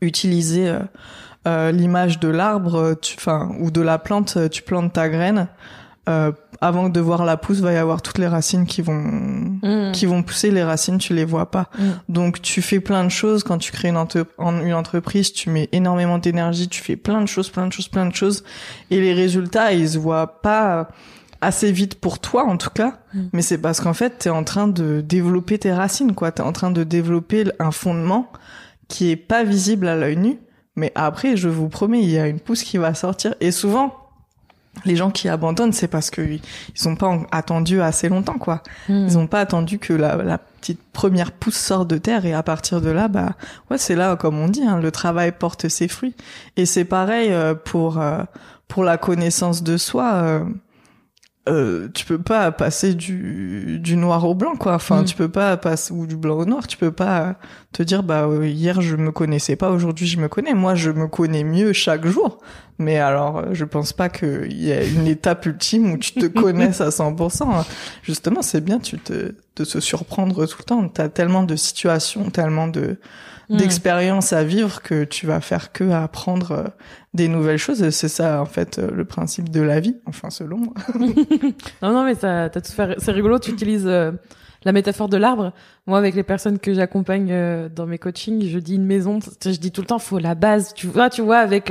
[0.00, 0.80] utiliser euh,
[1.46, 5.48] euh, l'image de l'arbre, enfin ou de la plante, tu plantes ta graine.
[6.08, 9.92] Euh, avant de voir la pousse, va y avoir toutes les racines qui vont mm.
[9.92, 10.50] qui vont pousser.
[10.50, 11.68] Les racines, tu les vois pas.
[11.78, 11.82] Mm.
[12.08, 14.06] Donc tu fais plein de choses quand tu crées une,
[14.38, 15.32] une entreprise.
[15.32, 16.68] Tu mets énormément d'énergie.
[16.68, 18.44] Tu fais plein de choses, plein de choses, plein de choses.
[18.90, 20.88] Et les résultats, ils se voient pas
[21.40, 22.98] assez vite pour toi en tout cas.
[23.14, 23.20] Mm.
[23.32, 26.14] Mais c'est parce qu'en fait, tu es en train de développer tes racines.
[26.14, 26.28] quoi.
[26.28, 28.30] es en train de développer un fondement
[28.88, 30.38] qui est pas visible à l'œil nu,
[30.76, 33.34] mais après, je vous promets, il y a une pousse qui va sortir.
[33.40, 34.03] Et souvent,
[34.84, 36.40] les gens qui abandonnent, c'est parce qu'ils
[36.76, 38.62] ils ont pas attendu assez longtemps, quoi.
[38.88, 39.06] Hmm.
[39.06, 42.42] Ils ont pas attendu que la, la, petite première pousse sorte de terre et à
[42.42, 43.34] partir de là, bah,
[43.70, 46.14] ouais, c'est là, comme on dit, hein, le travail porte ses fruits.
[46.56, 48.22] Et c'est pareil euh, pour euh,
[48.66, 50.42] pour la connaissance de soi.
[51.46, 54.74] Euh, tu peux pas passer du, du noir au blanc quoi.
[54.74, 55.04] Enfin mm.
[55.04, 57.36] tu peux pas passer ou du blanc au noir tu peux pas
[57.72, 60.54] te dire bah euh, hier je me connaissais pas aujourd'hui je me connais.
[60.54, 62.38] Moi je me connais mieux chaque jour.
[62.78, 66.24] Mais alors euh, je pense pas qu'il y a une étape ultime où tu te
[66.40, 67.66] connaisses à 100%
[68.02, 70.88] justement c'est bien tu te de se surprendre tout le temps.
[70.88, 72.96] T'as tellement de situations tellement de
[73.50, 73.56] Mm.
[73.56, 76.64] d'expérience à vivre que tu vas faire que apprendre euh,
[77.12, 77.90] des nouvelles choses.
[77.90, 80.74] C'est ça, en fait, euh, le principe de la vie, enfin, selon moi.
[81.82, 82.94] non, non, mais ça, t'as tout fait.
[82.98, 84.12] C'est rigolo, tu utilises euh,
[84.64, 85.52] la métaphore de l'arbre.
[85.86, 89.70] Moi, avec les personnes que j'accompagne dans mes coachings, je dis une maison, je dis
[89.70, 90.72] tout le temps, faut la base.
[90.74, 91.70] Tu vois, tu vois, avec,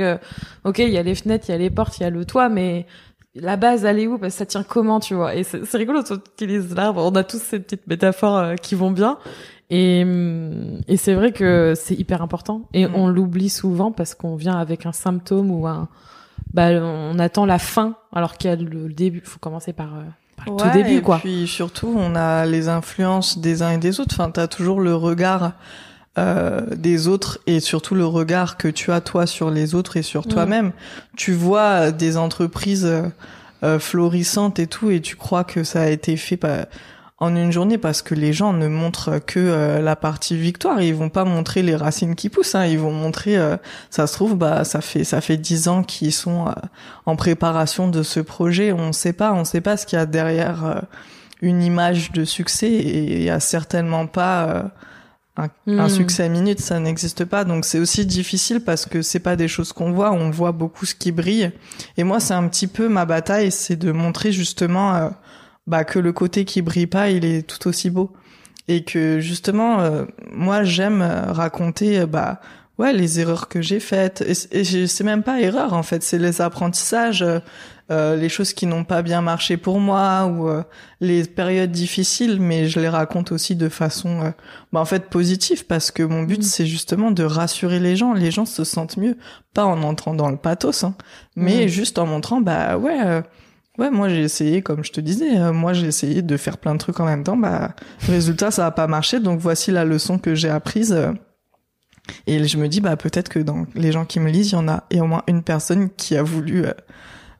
[0.62, 2.24] ok, il y a les fenêtres, il y a les portes, il y a le
[2.24, 2.86] toit, mais
[3.34, 4.16] la base, elle est où?
[4.16, 5.34] Parce que ça tient comment, tu vois?
[5.34, 7.04] Et c'est rigolo, tu utilises l'arbre.
[7.04, 9.18] On a tous ces petites métaphores qui vont bien.
[9.70, 12.62] Et, mm, et c'est vrai que c'est hyper important.
[12.72, 12.94] Et mm.
[12.94, 15.88] on l'oublie souvent parce qu'on vient avec un symptôme ou un.
[16.52, 19.22] Bah, on attend la fin alors qu'il y a le début.
[19.24, 19.94] Il faut commencer par.
[19.94, 20.02] Euh,
[20.36, 21.16] par le tout début, quoi.
[21.18, 24.14] Et puis surtout, on a les influences des uns et des autres.
[24.18, 25.52] Enfin, t'as toujours le regard
[26.18, 30.02] euh, des autres et surtout le regard que tu as toi sur les autres et
[30.02, 30.30] sur mm.
[30.30, 30.72] toi-même.
[31.16, 32.92] Tu vois des entreprises
[33.64, 36.66] euh, florissantes et tout, et tu crois que ça a été fait par
[37.24, 40.94] en une journée parce que les gens ne montrent que euh, la partie victoire ils
[40.94, 42.66] vont pas montrer les racines qui poussent hein.
[42.66, 43.56] ils vont montrer euh,
[43.90, 46.52] ça se trouve bah ça fait ça fait dix ans qu'ils sont euh,
[47.06, 50.06] en préparation de ce projet on sait pas on sait pas ce qu'il y a
[50.06, 50.82] derrière
[51.40, 54.70] une image de succès et il y a certainement pas
[55.36, 55.88] un, un, hmm.
[55.88, 57.44] succès à minute, ça n'existe pas.
[57.44, 60.12] Donc c'est aussi difficile parce que c'est pas des choses qu'on voit.
[60.12, 61.50] On voit beaucoup ce qui brille.
[61.96, 65.10] Et moi, c'est un petit peu ma bataille, c'est de montrer justement
[65.66, 68.12] bah que le côté qui brille pas, il est tout aussi beau.
[68.68, 72.40] Et que justement, euh, moi j'aime euh, raconter euh, bah
[72.78, 74.22] ouais les erreurs que j'ai faites.
[74.22, 77.24] Et, et c'est même pas erreur en fait, c'est les apprentissages,
[77.90, 80.48] euh, les choses qui n'ont pas bien marché pour moi ou
[81.00, 82.40] les périodes difficiles.
[82.40, 84.32] Mais je les raconte aussi de façon
[84.72, 86.42] bah, en fait positive parce que mon but mmh.
[86.42, 88.14] c'est justement de rassurer les gens.
[88.14, 89.16] Les gens se sentent mieux,
[89.52, 90.94] pas en entrant dans le pathos, hein,
[91.36, 91.68] mais mmh.
[91.68, 93.22] juste en montrant bah ouais
[93.78, 96.74] Ouais, moi j'ai essayé, comme je te disais, euh, moi j'ai essayé de faire plein
[96.74, 97.36] de trucs en même temps.
[97.36, 97.74] Bah,
[98.06, 99.18] résultat, ça a pas marché.
[99.18, 100.92] Donc voici la leçon que j'ai apprise.
[100.92, 101.12] Euh,
[102.26, 104.58] et je me dis, bah peut-être que dans les gens qui me lisent, il y
[104.58, 106.72] en a et au moins une personne qui a voulu euh,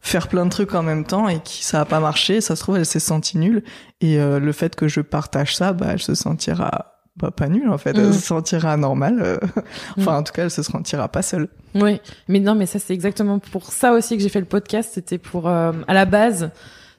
[0.00, 2.40] faire plein de trucs en même temps et qui ça a pas marché.
[2.40, 3.62] Ça se trouve, elle s'est sentie nulle.
[4.00, 7.78] Et le fait que je partage ça, bah elle se sentira bah, pas nulle en
[7.78, 7.96] fait.
[7.96, 8.12] Elle mm.
[8.12, 9.20] se sentira normale.
[9.22, 9.38] Euh,
[9.98, 10.16] enfin, mm.
[10.16, 11.48] en tout cas, elle se sentira pas seule.
[11.74, 14.90] Oui, mais non, mais ça c'est exactement pour ça aussi que j'ai fait le podcast.
[14.94, 16.50] C'était pour euh, à la base,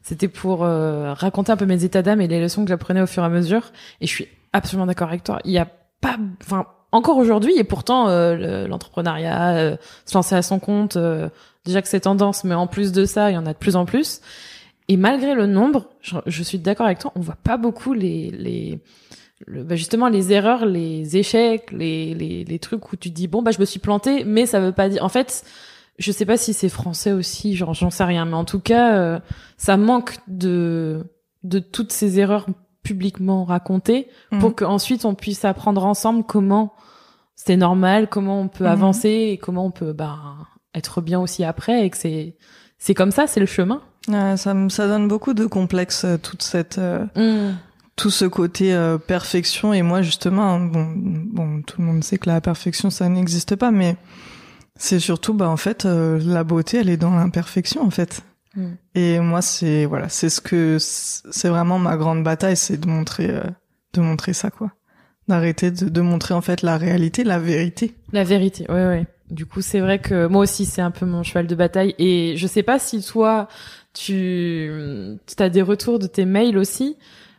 [0.02, 3.08] c'était pour euh, raconter un peu mes états d'âme et les leçons que j'apprenais au
[3.08, 3.72] fur et à mesure.
[4.00, 5.40] Et je suis absolument d'accord avec toi.
[5.44, 5.68] Il y a
[6.00, 7.58] pas, enfin, encore aujourd'hui.
[7.58, 10.98] Et pourtant, l'entrepreneuriat, se lancer à son compte,
[11.66, 13.76] déjà que c'est tendance, mais en plus de ça, il y en a de plus
[13.76, 14.22] en plus.
[14.88, 18.80] Et malgré le nombre, je, suis d'accord avec toi, on voit pas beaucoup les, les
[19.48, 23.52] bah, justement les erreurs, les échecs, les, les, les, trucs où tu dis bon bah
[23.52, 25.04] je me suis planté, mais ça veut pas dire.
[25.04, 25.44] En fait,
[26.00, 28.96] je sais pas si c'est français aussi, genre j'en sais rien, mais en tout cas,
[28.96, 29.20] euh,
[29.58, 31.04] ça manque de
[31.44, 32.48] de toutes ces erreurs
[32.82, 34.40] publiquement racontées mmh.
[34.40, 36.74] pour qu'ensuite on puisse apprendre ensemble comment
[37.36, 38.68] c'est normal, comment on peut mmh.
[38.68, 40.18] avancer et comment on peut bah
[40.74, 42.36] être bien aussi après et que c'est
[42.78, 43.82] c'est comme ça, c'est le chemin.
[44.08, 47.56] ça, ça donne beaucoup de complexes, euh, toute cette, euh, mm.
[47.96, 49.74] Tout ce côté euh, perfection.
[49.74, 53.56] Et moi, justement, hein, bon, bon, tout le monde sait que la perfection, ça n'existe
[53.56, 53.96] pas, mais
[54.78, 58.22] c'est surtout, bah, en fait, la beauté, elle est dans l'imperfection, en fait.
[58.56, 58.68] Mm.
[58.96, 63.34] Et moi, c'est, voilà, c'est ce que, c'est vraiment ma grande bataille, c'est de montrer,
[63.94, 64.72] de montrer ça, quoi.
[65.28, 67.96] D'arrêter de, de montrer, en fait, la réalité, la vérité.
[68.12, 69.08] La vérité, ouais, ouais.
[69.32, 71.96] Du coup, c'est vrai que moi aussi, c'est un peu mon cheval de bataille.
[71.98, 73.48] Et je sais pas si toi,
[73.94, 74.70] tu
[75.40, 76.98] as des retours de tes mails aussi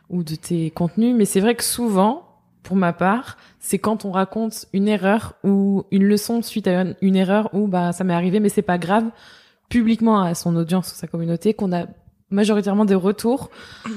[0.09, 2.27] ou de tes contenus, mais c'est vrai que souvent,
[2.63, 7.15] pour ma part, c'est quand on raconte une erreur ou une leçon suite à une,
[7.15, 9.05] erreur ou bah ça m'est arrivé, mais c'est pas grave,
[9.69, 11.85] publiquement à son audience ou sa communauté, qu'on a
[12.29, 13.49] majoritairement des retours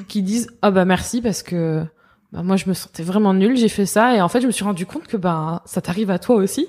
[0.08, 1.84] qui disent ah bah merci parce que
[2.32, 4.52] bah, moi je me sentais vraiment nulle, j'ai fait ça et en fait je me
[4.52, 6.68] suis rendu compte que bah ça t'arrive à toi aussi.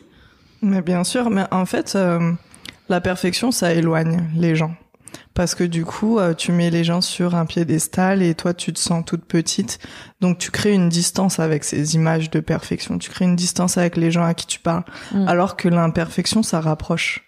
[0.62, 2.32] Mais bien sûr, mais en fait, euh,
[2.90, 4.76] la perfection, ça éloigne les gens.
[5.34, 8.74] Parce que du coup, euh, tu mets les gens sur un piédestal et toi, tu
[8.74, 9.80] te sens toute petite.
[10.20, 12.98] Donc, tu crées une distance avec ces images de perfection.
[12.98, 14.84] Tu crées une distance avec les gens à qui tu parles.
[15.14, 15.28] Mm.
[15.28, 17.24] Alors que l'imperfection, ça rapproche.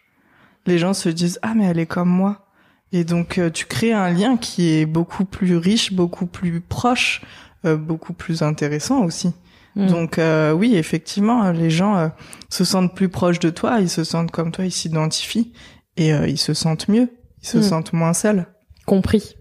[0.65, 2.47] Les gens se disent, ah, mais elle est comme moi.
[2.91, 7.21] Et donc, euh, tu crées un lien qui est beaucoup plus riche, beaucoup plus proche,
[7.63, 9.33] beaucoup plus intéressant aussi.
[9.75, 9.87] Mm.
[9.87, 12.07] Donc euh, oui, effectivement, les gens euh,
[12.49, 15.51] se sentent plus proches de toi, ils se sentent comme toi, ils s'identifient
[15.97, 17.09] et euh, ils se sentent mieux,
[17.43, 17.63] ils se mm.
[17.63, 18.47] sentent moins seuls.
[18.86, 19.36] Compris.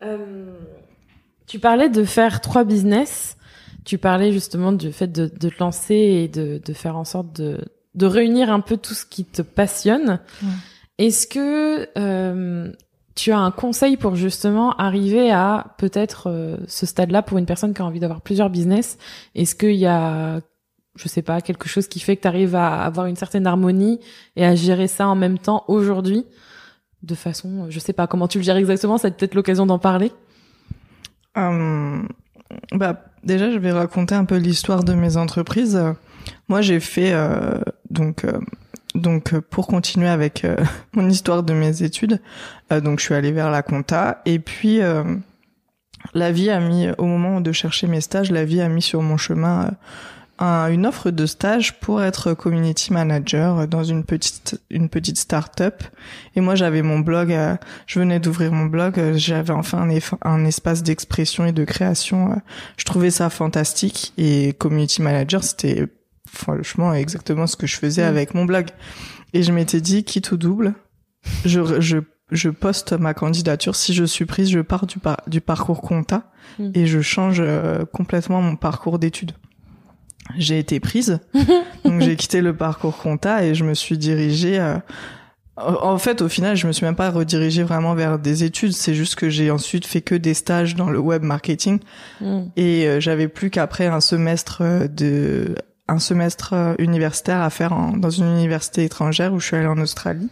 [1.46, 3.36] tu parlais de faire trois business.
[3.84, 7.32] Tu parlais justement du fait de, de te lancer et de, de, faire en sorte
[7.34, 10.20] de, de réunir un peu tout ce qui te passionne.
[10.98, 11.88] Est-ce que
[13.16, 17.74] tu as un conseil pour justement arriver à peut-être euh, ce stade-là pour une personne
[17.74, 18.98] qui a envie d'avoir plusieurs business?
[19.34, 20.40] Est-ce qu'il y a,
[20.96, 24.00] je sais pas, quelque chose qui fait que tu arrives à avoir une certaine harmonie
[24.36, 26.24] et à gérer ça en même temps aujourd'hui
[27.02, 30.10] de façon, je sais pas comment tu le gères exactement, c'est peut-être l'occasion d'en parler.
[31.36, 32.08] Hum,
[32.72, 35.80] bah déjà, je vais raconter un peu l'histoire de mes entreprises.
[36.48, 38.40] Moi, j'ai fait euh, donc euh,
[38.96, 40.56] donc euh, pour continuer avec euh,
[40.94, 42.20] mon histoire de mes études,
[42.72, 44.80] euh, donc je suis allée vers la compta et puis
[46.14, 49.02] la vie a mis au moment de chercher mes stages, la vie a mis sur
[49.02, 49.70] mon chemin
[50.38, 55.82] une offre de stage pour être community manager dans une petite une petite start-up
[56.34, 57.34] et moi j'avais mon blog
[57.86, 62.40] je venais d'ouvrir mon blog j'avais enfin un, un espace d'expression et de création
[62.76, 65.88] je trouvais ça fantastique et community manager c'était
[66.36, 68.08] franchement exactement ce que je faisais mm.
[68.08, 68.66] avec mon blog.
[69.32, 70.74] Et je m'étais dit, quitte ou double,
[71.44, 71.98] je, je,
[72.30, 73.74] je poste ma candidature.
[73.74, 76.70] Si je suis prise, je pars du, du parcours compta mm.
[76.74, 79.32] et je change euh, complètement mon parcours d'études.
[80.36, 81.20] J'ai été prise,
[81.84, 84.58] donc j'ai quitté le parcours compta et je me suis dirigée.
[84.58, 84.76] Euh,
[85.56, 88.72] en fait, au final, je me suis même pas redirigée vraiment vers des études.
[88.72, 91.78] C'est juste que j'ai ensuite fait que des stages dans le web marketing
[92.20, 92.40] mm.
[92.56, 95.54] et euh, j'avais plus qu'après un semestre de
[95.88, 99.78] un semestre euh, universitaire à faire dans une université étrangère où je suis allée en
[99.78, 100.28] Australie.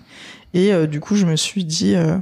[0.52, 2.18] Et euh, du coup, je me suis dit, euh,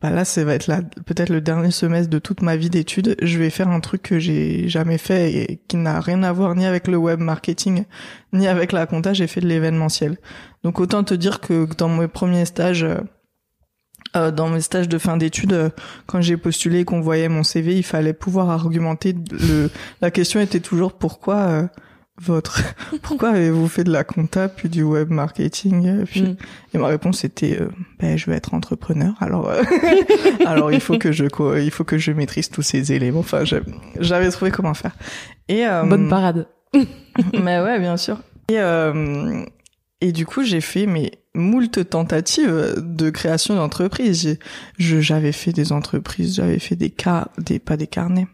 [0.00, 0.70] bah là, ça va être
[1.06, 3.16] peut-être le dernier semestre de toute ma vie d'études.
[3.20, 6.54] Je vais faire un truc que j'ai jamais fait et qui n'a rien à voir
[6.54, 7.84] ni avec le web marketing
[8.32, 9.12] ni avec la compta.
[9.12, 10.16] J'ai fait de l'événementiel.
[10.62, 12.86] Donc autant te dire que dans mes premiers stages
[14.16, 15.72] euh, dans mes stages de fin d'études,
[16.06, 19.14] quand j'ai postulé et qu'on voyait mon CV, il fallait pouvoir argumenter.
[19.32, 19.68] Le...
[20.00, 21.68] La question était toujours pourquoi
[22.20, 22.62] votre
[23.02, 26.36] pourquoi avez-vous fait de la compta puis du web marketing puis mm.
[26.74, 27.68] et ma réponse était euh,
[28.00, 29.62] ben je veux être entrepreneur alors euh,
[30.46, 31.24] alors il faut que je
[31.60, 33.20] il faut que je maîtrise tous ces éléments.
[33.20, 33.44] Enfin
[33.98, 34.96] j'avais trouvé comment faire.
[35.48, 36.46] Et euh, bonne parade.
[37.32, 38.18] Mais ouais bien sûr.
[38.48, 38.58] Et
[40.00, 44.38] et du coup j'ai fait mes moult tentatives de création d'entreprise.
[44.78, 48.28] J'avais fait des entreprises j'avais fait des cas des pas des carnets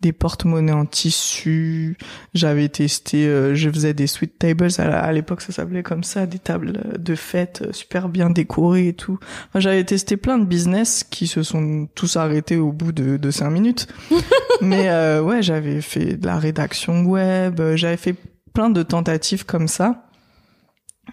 [0.00, 1.96] des porte-monnaies en tissu.
[2.34, 6.38] J'avais testé, euh, je faisais des sweet tables à l'époque, ça s'appelait comme ça, des
[6.38, 9.18] tables de fête euh, super bien décorées et tout.
[9.48, 13.30] Enfin, j'avais testé plein de business qui se sont tous arrêtés au bout de, de
[13.30, 13.88] cinq minutes.
[14.60, 18.14] Mais euh, ouais, j'avais fait de la rédaction web, j'avais fait
[18.52, 20.02] plein de tentatives comme ça.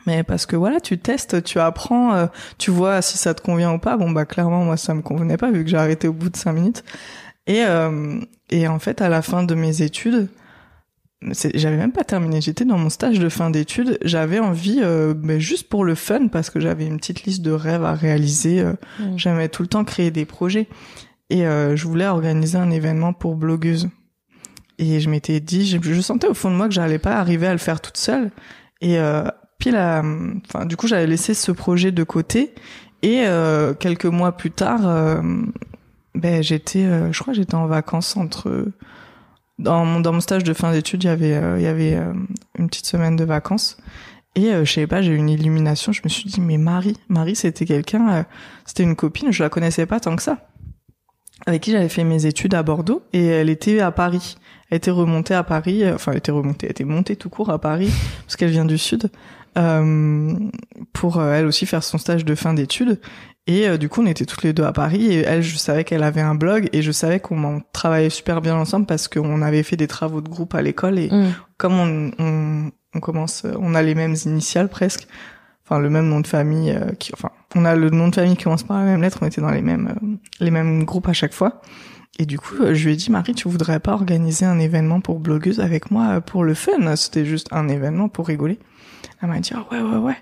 [0.07, 3.78] Mais parce que voilà, tu testes, tu apprends, tu vois si ça te convient ou
[3.78, 3.95] pas.
[3.95, 6.36] Bon bah clairement moi ça me convenait pas vu que j'ai arrêté au bout de
[6.36, 6.84] cinq minutes.
[7.48, 8.20] Et, euh,
[8.50, 10.30] et en fait, à la fin de mes études,
[11.54, 15.39] j'avais même pas terminé, j'étais dans mon stage de fin d'études, j'avais envie, euh, mais
[15.39, 18.74] juste pour le fun, parce que j'avais une petite liste de rêves à réaliser, euh,
[19.00, 19.18] mm.
[19.18, 20.68] j'aimais tout le temps créer des projets,
[21.30, 23.89] et euh, je voulais organiser un événement pour blogueuses.
[24.80, 27.48] Et je m'étais dit, je, je, sentais au fond de moi que j'allais pas arriver
[27.48, 28.32] à le faire toute seule,
[28.82, 29.24] et euh,
[29.60, 30.04] puis là,
[30.46, 32.54] enfin, du coup, j'avais laissé ce projet de côté,
[33.02, 35.22] et euh, quelques mois plus tard,
[36.16, 38.68] ben j'étais, euh, je crois, j'étais en vacances entre
[39.59, 41.95] dans mon dans mon stage de fin d'études, il y avait euh, il y avait
[41.95, 42.14] euh,
[42.57, 43.78] une petite semaine de vacances
[44.36, 45.91] et je sais pas, j'ai eu une illumination.
[45.91, 48.26] Je me suis dit mais Marie, Marie c'était quelqu'un,
[48.66, 50.49] c'était une copine, je la connaissais pas tant que ça,
[51.45, 54.38] avec qui j'avais fait mes études à Bordeaux et elle était à Paris.
[54.72, 57.59] Elle était remontée à Paris, enfin elle était remontée, elle était montée tout court à
[57.59, 57.91] Paris
[58.26, 59.11] parce qu'elle vient du sud.
[59.55, 60.34] Euh,
[60.93, 62.99] pour elle aussi faire son stage de fin d'études
[63.46, 65.84] et euh, du coup, on était toutes les deux à Paris et elle, je savais
[65.84, 69.64] qu'elle avait un blog et je savais qu'on travaillait super bien ensemble parce qu'on avait
[69.64, 71.34] fait des travaux de groupe à l'école et mm.
[71.58, 75.08] comme on, on, on, commence, on a les mêmes initiales presque,
[75.66, 78.38] enfin le même nom de famille, euh, qui, enfin on a le nom de famille
[78.38, 80.08] qui commence par la même lettre, on était dans les mêmes euh,
[80.39, 81.62] les mêmes groupes à chaque fois.
[82.20, 85.20] Et du coup, je lui ai dit Marie, tu voudrais pas organiser un événement pour
[85.20, 86.96] blogueuse avec moi pour le fun?
[86.96, 88.60] C'était juste un événement pour rigoler.
[89.22, 90.18] Elle m'a dit ah ouais ouais ouais.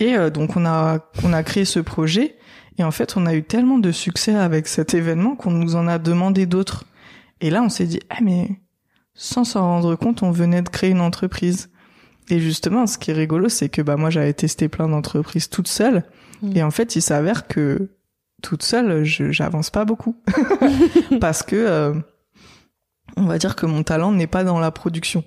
[0.00, 2.38] Et donc on a on a créé ce projet
[2.78, 5.88] et en fait, on a eu tellement de succès avec cet événement qu'on nous en
[5.88, 6.84] a demandé d'autres.
[7.40, 8.60] Et là, on s'est dit, ah mais
[9.14, 11.70] sans s'en rendre compte, on venait de créer une entreprise.
[12.30, 15.66] Et justement, ce qui est rigolo, c'est que bah moi, j'avais testé plein d'entreprises toute
[15.66, 16.04] seule.
[16.42, 16.56] Mm.
[16.56, 17.90] Et en fait, il s'avère que
[18.42, 20.16] toute seule, j'avance pas beaucoup
[21.20, 21.94] parce que euh,
[23.16, 25.24] on va dire que mon talent n'est pas dans la production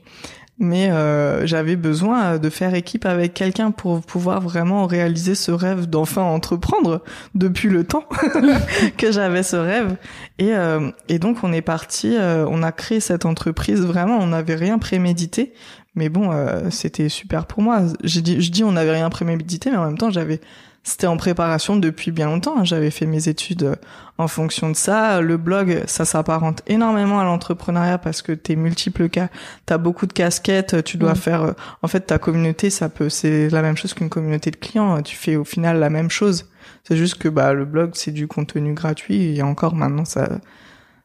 [0.62, 5.88] mais euh, j'avais besoin de faire équipe avec quelqu'un pour pouvoir vraiment réaliser ce rêve
[5.88, 7.04] d'enfin entreprendre
[7.34, 8.06] depuis le temps
[8.98, 9.96] que j'avais ce rêve.
[10.38, 13.82] Et euh, et donc on est parti euh, on a créé cette entreprise.
[13.82, 15.52] Vraiment on n'avait rien prémédité.
[15.96, 16.30] Mais bon
[16.70, 17.82] c'était super pour moi.
[18.04, 20.40] J'ai dit je dis on n'avait rien prémédité mais en même temps j'avais
[20.84, 22.58] c'était en préparation depuis bien longtemps.
[22.58, 22.64] Hein.
[22.64, 23.76] J'avais fait mes études euh,
[24.18, 25.22] en fonction de ça.
[25.22, 29.30] Le blog, ça s'apparente énormément à l'entrepreneuriat parce que t'es multiples cas,
[29.68, 31.18] t'as beaucoup de casquettes, tu dois mm.
[31.18, 31.42] faire.
[31.44, 31.52] Euh,
[31.84, 35.04] en fait, ta communauté, ça peut, c'est la même chose qu'une communauté de clients.
[35.04, 36.50] Tu fais au final la même chose.
[36.84, 40.30] C'est juste que bah le blog, c'est du contenu gratuit et encore maintenant ça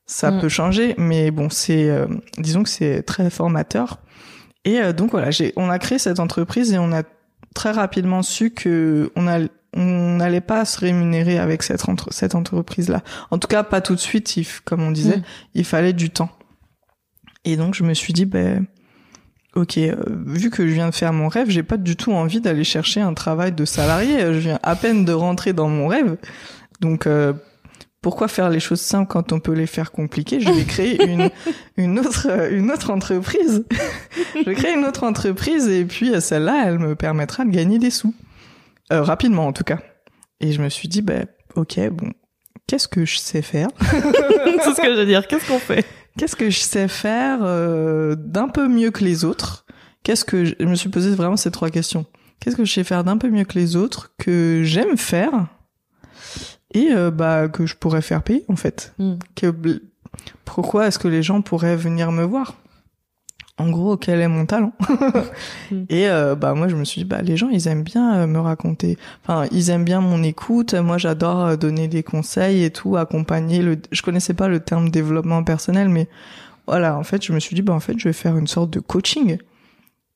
[0.07, 0.41] ça mm.
[0.41, 2.07] peut changer, mais bon, c'est euh,
[2.39, 3.99] disons que c'est très formateur.
[4.65, 7.03] Et donc voilà, j'ai on a créé cette entreprise et on a
[7.55, 9.39] très rapidement su que on a
[9.77, 13.03] on n'allait pas se rémunérer avec cette, cette entreprise-là.
[13.31, 15.23] En tout cas, pas tout de suite, comme on disait, mm.
[15.55, 16.31] il fallait du temps.
[17.45, 18.67] Et donc, je me suis dit, ben,
[19.55, 19.95] ok, euh,
[20.27, 23.01] vu que je viens de faire mon rêve, j'ai pas du tout envie d'aller chercher
[23.01, 24.19] un travail de salarié.
[24.33, 26.17] Je viens à peine de rentrer dans mon rêve.
[26.81, 27.35] Donc, euh,
[28.01, 30.41] pourquoi faire les choses simples quand on peut les faire compliquées?
[30.41, 31.31] Je vais créer une,
[31.77, 33.65] une autre une autre entreprise.
[34.35, 37.91] je vais créer une autre entreprise et puis celle-là, elle me permettra de gagner des
[37.91, 38.15] sous.
[38.93, 39.79] Euh, rapidement en tout cas.
[40.41, 41.25] Et je me suis dit, bah,
[41.55, 42.13] ok, bon,
[42.67, 43.69] qu'est-ce que je sais faire?
[43.81, 45.27] C'est ce que je veux dire.
[45.27, 45.85] Qu'est-ce qu'on fait?
[46.19, 49.67] Qu'est-ce que je sais faire euh, d'un peu mieux que les autres?
[50.03, 50.65] Qu'est-ce que je...
[50.65, 52.07] me suis posé vraiment ces trois questions.
[52.41, 55.49] Qu'est-ce que je sais faire d'un peu mieux que les autres que j'aime faire
[56.75, 58.95] et euh, bah que je pourrais faire payer en fait?
[58.99, 59.17] Hmm.
[59.35, 59.55] Que
[60.45, 62.57] pourquoi est-ce que les gens pourraient venir me voir?
[63.59, 64.73] En gros quel est mon talent
[65.89, 68.27] et euh, bah moi je me suis dit bah les gens ils aiment bien euh,
[68.27, 68.99] me raconter.
[69.23, 70.75] Enfin ils aiment bien mon écoute.
[70.75, 74.91] Moi j'adore euh, donner des conseils et tout accompagner le je connaissais pas le terme
[74.91, 76.09] développement personnel mais
[76.67, 78.71] voilà en fait je me suis dit bah en fait je vais faire une sorte
[78.71, 79.39] de coaching.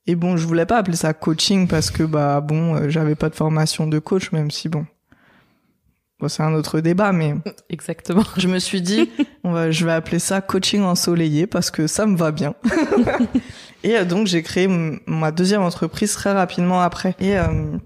[0.07, 3.35] Et bon je voulais pas appeler ça coaching parce que bah bon j'avais pas de
[3.35, 4.87] formation de coach même si bon
[6.21, 7.35] Bon, c'est un autre débat, mais
[7.71, 8.25] exactement.
[8.37, 9.11] Je me suis dit,
[9.45, 12.55] on va, je vais appeler ça coaching ensoleillé parce que ça me va bien.
[13.85, 14.69] et euh, donc j'ai créé
[15.07, 17.15] ma deuxième entreprise très rapidement après.
[17.21, 17.79] Et euh,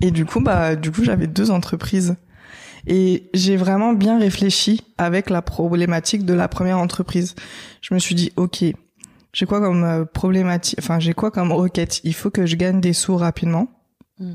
[0.00, 2.16] et du coup, bah, du coup, j'avais deux entreprises.
[2.86, 7.34] Et j'ai vraiment bien réfléchi avec la problématique de la première entreprise.
[7.80, 8.64] Je me suis dit, ok,
[9.32, 12.00] j'ai quoi comme euh, problématique, enfin j'ai quoi comme requête?
[12.04, 13.68] Il faut que je gagne des sous rapidement.
[14.18, 14.34] Mm.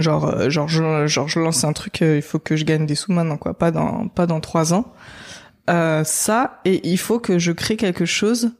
[0.00, 2.86] Genre, euh, genre, je, genre, je lance un truc, euh, il faut que je gagne
[2.86, 3.54] des sous maintenant, quoi.
[3.56, 4.92] Pas dans, pas dans trois ans.
[5.68, 8.52] euh, ça et il faut que je crée quelque chose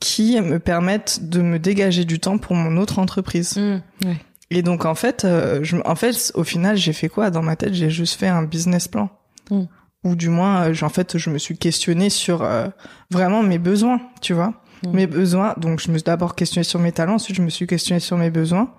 [0.00, 3.56] qui me permette de me dégager du temps pour mon autre entreprise.
[3.56, 4.16] Mmh, ouais.
[4.50, 7.56] Et donc en fait, euh, je, en fait, au final, j'ai fait quoi dans ma
[7.56, 7.72] tête?
[7.72, 9.08] J'ai juste fait un business plan,
[9.50, 9.62] Mm.
[10.04, 12.66] ou du moins, en fait, je me suis questionnée sur euh,
[13.10, 14.52] vraiment mes besoins, tu vois,
[14.84, 14.90] Mm.
[14.92, 15.54] mes besoins.
[15.56, 18.16] Donc je me suis d'abord questionnée sur mes talents, ensuite je me suis questionnée sur
[18.18, 18.72] mes besoins,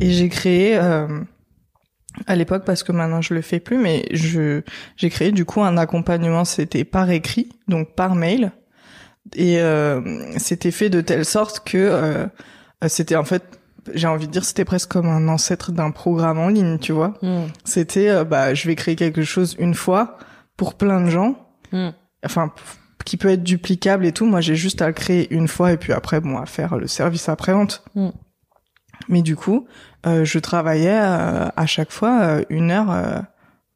[0.00, 1.06] et j'ai créé euh,
[2.26, 4.62] à l'époque parce que maintenant je le fais plus, mais je
[4.96, 6.44] j'ai créé du coup un accompagnement.
[6.44, 8.52] C'était par écrit, donc par mail,
[9.34, 10.00] et euh,
[10.38, 12.26] c'était fait de telle sorte que euh,
[12.88, 13.60] c'était en fait
[13.94, 17.14] j'ai envie de dire c'était presque comme un ancêtre d'un programme en ligne, tu vois.
[17.22, 20.18] Mmh, C'était euh, bah je vais créer quelque chose une fois
[20.56, 21.88] pour plein de gens, mmh.
[22.24, 22.52] enfin
[23.04, 24.26] qui peut être duplicable et tout.
[24.26, 26.86] Moi j'ai juste à le créer une fois et puis après bon à faire le
[26.86, 27.82] service après vente.
[27.94, 28.10] Mm.
[29.08, 29.66] Mais du coup
[30.06, 33.18] euh, je travaillais euh, à chaque fois euh, une heure euh,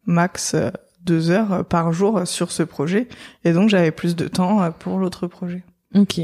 [0.07, 0.71] max euh,
[1.05, 3.09] deux heures euh, par jour sur ce projet
[3.45, 5.65] et donc j'avais plus de temps euh, pour l'autre projet.
[5.95, 6.21] Ok.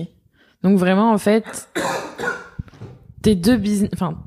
[0.62, 1.68] Donc vraiment, en fait,
[3.22, 4.18] tes deux business, enfin,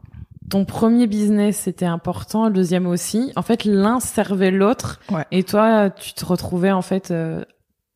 [0.49, 3.31] ton premier business c'était important, le deuxième aussi.
[3.35, 5.25] En fait, l'un servait l'autre, Ouais.
[5.31, 7.43] et toi, tu te retrouvais en fait euh,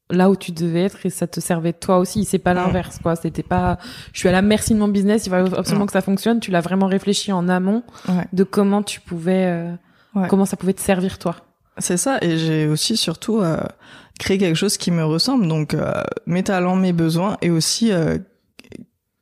[0.10, 2.24] là où tu devais être, et ça te servait de toi aussi.
[2.26, 3.16] C'est pas l'inverse, quoi.
[3.16, 3.78] C'était pas,
[4.14, 6.40] je suis à la merci de mon business, il va absolument que ça fonctionne.
[6.40, 8.26] Tu l'as vraiment réfléchi en amont Ouais.
[8.32, 9.72] de comment tu pouvais, euh,
[10.16, 10.28] Ouais.
[10.30, 11.36] comment ça pouvait te servir toi.
[11.78, 13.58] C'est ça, et j'ai aussi surtout euh,
[14.20, 15.92] créé quelque chose qui me ressemble, donc euh,
[16.26, 18.18] mes talents, mes besoins, et aussi euh,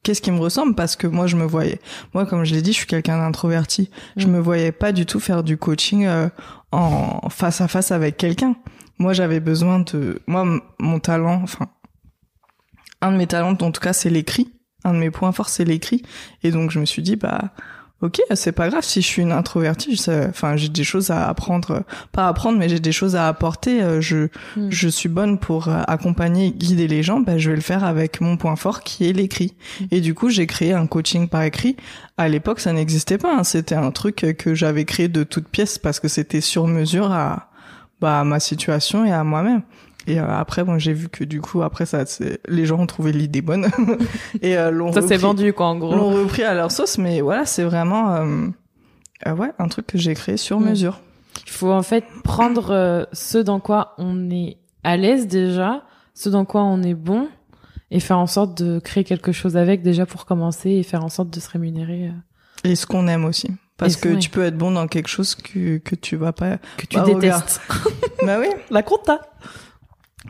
[0.04, 1.80] qu'est-ce qui me ressemble, parce que moi je me voyais,
[2.14, 4.32] moi comme je l'ai dit, je suis quelqu'un d'introverti, je Mm.
[4.32, 6.30] me voyais pas du tout faire du coaching euh,
[6.72, 8.56] en face à face avec quelqu'un.
[8.98, 10.46] Moi j'avais besoin de, moi
[10.80, 11.68] mon talent, enfin
[13.02, 14.52] un de mes talents en tout cas c'est l'écrit,
[14.84, 16.02] un de mes points forts c'est l'écrit,
[16.44, 17.52] et donc je me suis dit bah
[18.02, 21.28] ok c'est pas grave si je suis une introvertie, je enfin j'ai des choses à
[21.28, 23.82] apprendre pas à apprendre, mais j'ai des choses à apporter.
[23.84, 24.70] euh, Je, Mm.
[24.70, 27.20] je suis bonne pour euh, accompagner, guider les gens.
[27.20, 29.54] Ben, je vais le faire avec mon point fort qui est l'écrit.
[29.82, 29.86] Mm.
[29.92, 31.76] Et du coup, j'ai créé un coaching par écrit.
[32.18, 33.36] À l'époque, ça n'existait pas.
[33.38, 33.44] hein.
[33.44, 37.50] C'était un truc que j'avais créé de toutes pièces parce que c'était sur mesure à,
[38.02, 39.62] bah, à ma situation et à moi-même.
[40.08, 42.86] Et euh, après, bon, j'ai vu que du coup, après ça, c'est- les gens ont
[42.86, 43.68] trouvé l'idée bonne
[44.42, 46.12] et euh, l'ont Ça s'est vendu, quoi, en l'ont gros.
[46.12, 46.98] repris à leur sauce.
[47.00, 48.48] Mais voilà, c'est vraiment euh,
[49.28, 50.70] euh, ouais un truc que j'ai créé sur Mm.
[50.70, 51.00] mesure.
[51.48, 55.84] Il faut en fait prendre euh, ce dans quoi on est à l'aise déjà,
[56.14, 57.28] ce dans quoi on est bon,
[57.92, 61.10] et faire en sorte de créer quelque chose avec déjà pour commencer et faire en
[61.10, 63.48] sorte de se rémunérer euh, Et ce qu'on aime aussi.
[63.78, 66.58] Parce que tu peux être bon dans quelque chose que, que tu vas pas.
[66.78, 67.60] que tu Bah, détestes.
[68.26, 68.48] bah oui.
[68.72, 69.20] La compta.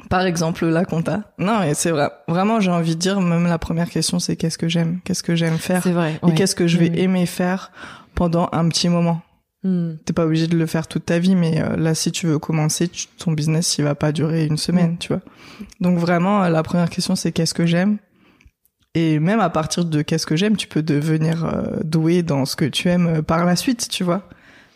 [0.10, 1.22] Par exemple, la compta.
[1.38, 2.10] Non, et c'est vrai.
[2.28, 5.00] Vraiment, j'ai envie de dire, même la première question, c'est qu'est-ce que j'aime?
[5.06, 5.84] Qu'est-ce que j'aime faire?
[5.84, 6.20] C'est vrai.
[6.28, 6.98] Et qu'est-ce que je vais Mhm.
[6.98, 7.72] aimer faire
[8.14, 9.22] pendant un petit moment?
[9.64, 9.94] Hmm.
[10.06, 12.38] T'es pas obligé de le faire toute ta vie, mais euh, là, si tu veux
[12.40, 14.98] commencer, tu- ton business, il va pas durer une semaine, Mm.
[15.00, 15.22] tu vois.
[15.82, 17.98] Donc vraiment, euh, la première question, c'est qu'est-ce que j'aime?
[18.96, 22.56] Et même à partir de qu'est-ce que j'aime, tu peux devenir euh, doué dans ce
[22.56, 24.28] que tu aimes euh, par la suite, tu vois.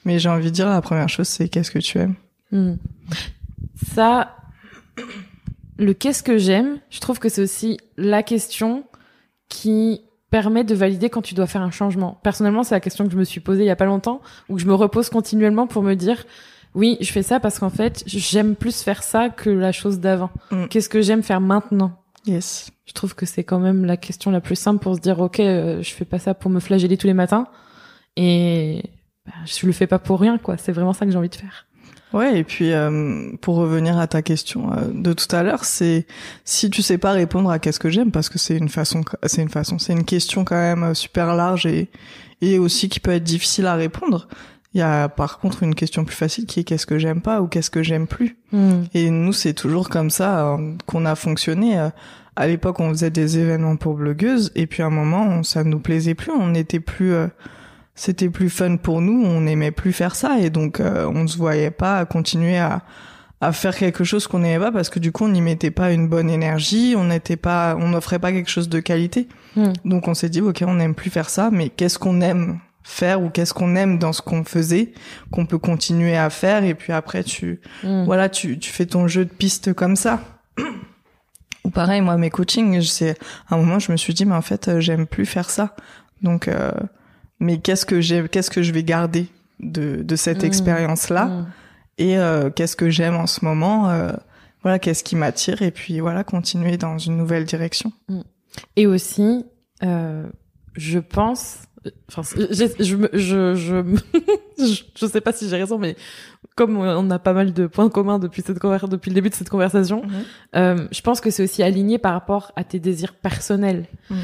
[0.03, 2.15] Mais j'ai envie de dire, la première chose, c'est qu'est-ce que tu aimes?
[2.51, 2.75] Hmm.
[3.93, 4.35] Ça,
[5.77, 8.83] le qu'est-ce que j'aime, je trouve que c'est aussi la question
[9.47, 12.19] qui permet de valider quand tu dois faire un changement.
[12.21, 14.55] Personnellement, c'est la question que je me suis posée il y a pas longtemps, ou
[14.55, 16.25] que je me repose continuellement pour me dire,
[16.75, 20.29] oui, je fais ça parce qu'en fait, j'aime plus faire ça que la chose d'avant.
[20.51, 20.65] Mm.
[20.67, 21.93] Qu'est-ce que j'aime faire maintenant?
[22.25, 22.69] Yes.
[22.89, 25.39] Je trouve que c'est quand même la question la plus simple pour se dire, ok,
[25.41, 27.45] euh, je fais pas ça pour me flageller tous les matins,
[28.15, 28.81] et
[29.27, 30.57] bah, je le fais pas pour rien, quoi.
[30.57, 31.67] C'est vraiment ça que j'ai envie de faire.
[32.13, 36.07] Ouais, et puis euh, pour revenir à ta question euh, de tout à l'heure, c'est
[36.45, 39.43] si tu sais pas répondre à qu'est-ce que j'aime, parce que c'est une façon, c'est
[39.43, 41.91] une façon, c'est une question quand même super large et
[42.41, 44.27] et aussi qui peut être difficile à répondre.
[44.73, 47.39] Il y a par contre une question plus facile qui est qu'est-ce que j'aime pas
[47.41, 48.37] ou qu'est-ce que j'aime plus.
[48.51, 48.85] Hmm.
[48.95, 51.89] Et nous, c'est toujours comme ça euh, qu'on a fonctionné.
[52.39, 55.63] À l'époque, on faisait des événements pour blogueuses, et puis à un moment, on, ça
[55.63, 56.31] nous plaisait plus.
[56.31, 57.27] On n'était plus, euh,
[57.95, 59.23] c'était plus fun pour nous.
[59.25, 62.81] On n'aimait plus faire ça, et donc euh, on ne se voyait pas continuer à
[63.41, 65.93] à faire quelque chose qu'on n'aimait pas parce que du coup, on n'y mettait pas
[65.93, 66.95] une bonne énergie.
[66.97, 69.27] On n'était pas, on n'offrait pas quelque chose de qualité.
[69.55, 69.71] Hmm.
[69.85, 73.21] Donc on s'est dit, ok, on n'aime plus faire ça, mais qu'est-ce qu'on aime faire
[73.21, 74.93] ou qu'est-ce qu'on aime dans ce qu'on faisait
[75.31, 78.03] qu'on peut continuer à faire et puis après tu Hmm.
[78.03, 80.19] voilà, tu, tu fais ton jeu de piste comme ça.
[81.69, 83.15] Ou pareil, moi, mes coachings, c'est
[83.47, 85.75] à un moment, je me suis dit, mais en fait, euh, j'aime plus faire ça.
[86.23, 86.71] Donc, euh,
[87.39, 89.27] mais qu'est-ce que j'ai, qu'est-ce que je vais garder
[89.59, 90.47] de, de cette Mm.
[90.47, 91.45] expérience-là Hmm.
[91.99, 93.89] et euh, qu'est-ce que j'aime en ce moment.
[93.91, 94.11] euh,
[94.63, 97.93] voilà, qu'est-ce qui m'attire et puis voilà, continuer dans une nouvelle direction.
[98.75, 99.45] Et aussi,
[99.83, 100.25] euh,
[100.75, 101.59] je pense,
[102.09, 103.53] Enfin, je, je, je,
[104.57, 105.95] je, je sais pas si j'ai raison, mais
[106.55, 109.49] comme on a pas mal de points communs depuis cette depuis le début de cette
[109.49, 110.11] conversation, mhm.
[110.55, 113.85] euh, je pense que c'est aussi aligné par rapport à tes désirs personnels.
[114.09, 114.17] Mhm.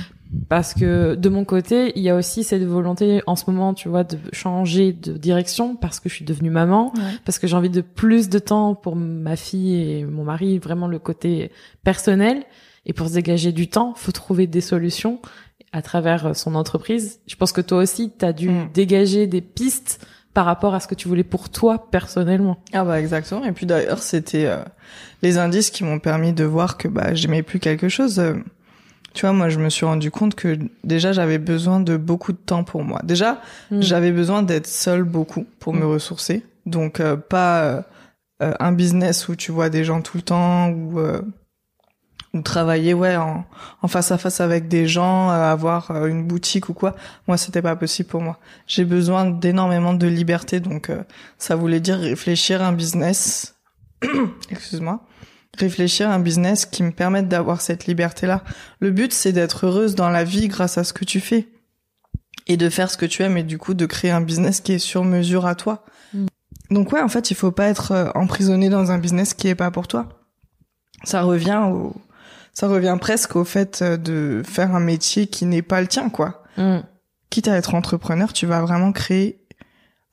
[0.50, 3.88] Parce que de mon côté, il y a aussi cette volonté en ce moment, tu
[3.88, 6.92] vois, de changer de direction parce que je suis devenue maman,
[7.24, 10.88] parce que j'ai envie de plus de temps pour ma fille et mon mari, vraiment
[10.88, 11.52] le côté
[11.84, 12.44] personnel.
[12.88, 15.20] Et pour se dégager du temps, faut trouver des solutions
[15.76, 17.20] à travers son entreprise.
[17.28, 18.70] Je pense que toi aussi, tu as dû mm.
[18.74, 20.00] dégager des pistes
[20.34, 22.58] par rapport à ce que tu voulais pour toi personnellement.
[22.72, 23.44] Ah bah exactement.
[23.44, 24.64] Et puis d'ailleurs, c'était euh,
[25.22, 28.20] les indices qui m'ont permis de voir que bah j'aimais plus quelque chose.
[28.20, 28.36] Euh,
[29.14, 32.38] tu vois, moi, je me suis rendu compte que déjà j'avais besoin de beaucoup de
[32.38, 33.02] temps pour moi.
[33.04, 33.82] Déjà, hmm.
[33.82, 35.92] j'avais besoin d'être seule beaucoup pour me hmm.
[35.92, 36.46] ressourcer.
[36.66, 37.86] Donc euh, pas
[38.40, 41.00] un business où tu vois des gens tout le temps ou
[42.36, 43.46] ou travailler ouais en,
[43.82, 46.96] en, face à face avec des gens, euh, avoir euh, une boutique ou quoi.
[47.28, 48.40] Moi, c'était pas possible pour moi.
[48.68, 51.02] J'ai besoin d'énormément de liberté, donc euh,
[51.38, 53.56] ça voulait dire réfléchir un business.
[54.52, 55.02] Excuse-moi.
[55.58, 58.44] Réfléchir un business qui me permette d'avoir cette liberté-là.
[58.82, 61.48] Le but, c'est d'être heureuse dans la vie grâce à ce que tu fais
[62.48, 64.74] et de faire ce que tu aimes et du coup de créer un business qui
[64.74, 65.86] est sur mesure à toi.
[66.14, 66.26] Mm.
[66.72, 69.72] Donc ouais, en fait, il faut pas être emprisonné dans un business qui est pas
[69.72, 70.10] pour toi.
[71.06, 71.96] Ça revient au,
[72.56, 76.10] ça revient presque au fait euh, de faire un métier qui n'est pas le tien,
[76.10, 76.44] quoi.
[76.58, 76.80] Mm.
[77.30, 79.46] Quitte à être entrepreneur, tu vas vraiment créer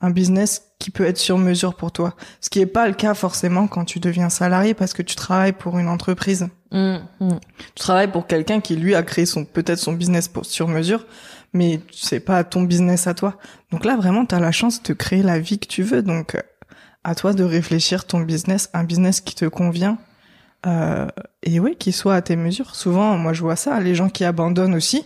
[0.01, 2.15] un business qui peut être sur mesure pour toi.
[2.41, 5.53] Ce qui n'est pas le cas forcément quand tu deviens salarié parce que tu travailles
[5.53, 6.49] pour une entreprise.
[6.71, 7.39] Mm, mm.
[7.75, 11.05] Tu travailles pour quelqu'un qui lui a créé son peut-être son business pour sur mesure,
[11.53, 13.37] mais c'est pas ton business à toi.
[13.71, 16.01] Donc là vraiment tu as la chance de créer la vie que tu veux.
[16.01, 16.41] Donc euh,
[17.05, 19.97] à toi de réfléchir ton business, un business qui te convient
[20.65, 21.07] euh,
[21.43, 22.75] et oui, qu'il soit à tes mesures.
[22.75, 23.79] Souvent, moi, je vois ça.
[23.79, 25.05] Les gens qui abandonnent aussi,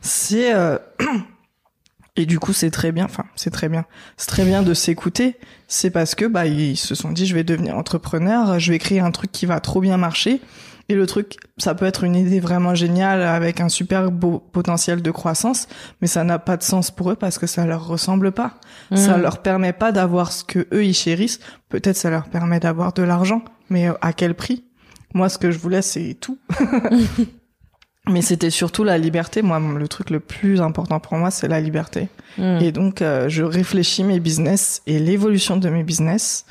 [0.00, 0.78] c'est euh...
[2.16, 3.04] et du coup, c'est très bien.
[3.04, 3.84] Enfin, c'est très bien.
[4.16, 5.36] C'est très bien de s'écouter.
[5.68, 9.00] C'est parce que bah ils se sont dit, je vais devenir entrepreneur, je vais créer
[9.00, 10.40] un truc qui va trop bien marcher.
[10.90, 15.02] Et le truc, ça peut être une idée vraiment géniale avec un super beau potentiel
[15.02, 15.68] de croissance,
[16.00, 18.54] mais ça n'a pas de sens pour eux parce que ça leur ressemble pas.
[18.94, 19.20] Ça mmh.
[19.20, 21.40] leur permet pas d'avoir ce que eux ils chérissent.
[21.68, 24.64] Peut-être ça leur permet d'avoir de l'argent, mais à quel prix?
[25.14, 26.38] Moi, ce que je voulais, c'est tout.
[28.08, 29.42] Mais c'était surtout la liberté.
[29.42, 32.08] Moi, le truc le plus important pour moi, c'est la liberté.
[32.38, 32.58] Hmm.
[32.60, 36.46] Et donc, euh, je réfléchis mes business et l'évolution de mes business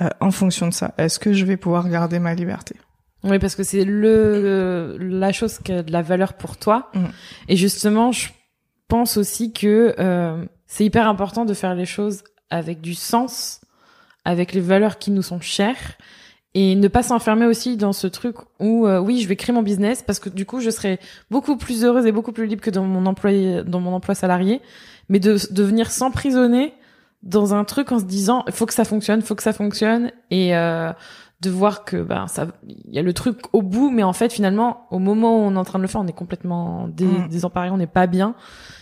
[0.00, 0.94] euh, en fonction de ça.
[0.98, 2.74] Est-ce que je vais pouvoir garder ma liberté?
[3.22, 6.90] Oui, parce que c'est le la chose qui a de la valeur pour toi.
[6.94, 7.06] Hmm.
[7.48, 8.28] Et justement, je
[8.88, 13.60] pense aussi que euh, c'est hyper important de faire les choses avec du sens,
[14.24, 15.96] avec les valeurs qui nous sont chères
[16.54, 19.62] et ne pas s'enfermer aussi dans ce truc où euh, oui je vais créer mon
[19.62, 20.98] business parce que du coup je serai
[21.30, 24.60] beaucoup plus heureuse et beaucoup plus libre que dans mon emploi dans mon emploi salarié.
[25.08, 26.72] Mais de, de venir s'emprisonner
[27.22, 30.10] dans un truc en se disant faut que ça fonctionne faut que ça fonctionne.
[30.30, 30.92] Et euh,
[31.40, 34.32] de voir que ben ça il y a le truc au bout mais en fait
[34.32, 37.06] finalement au moment où on est en train de le faire on est complètement dé,
[37.06, 37.28] mmh.
[37.28, 38.34] désemparé on n'est pas bien.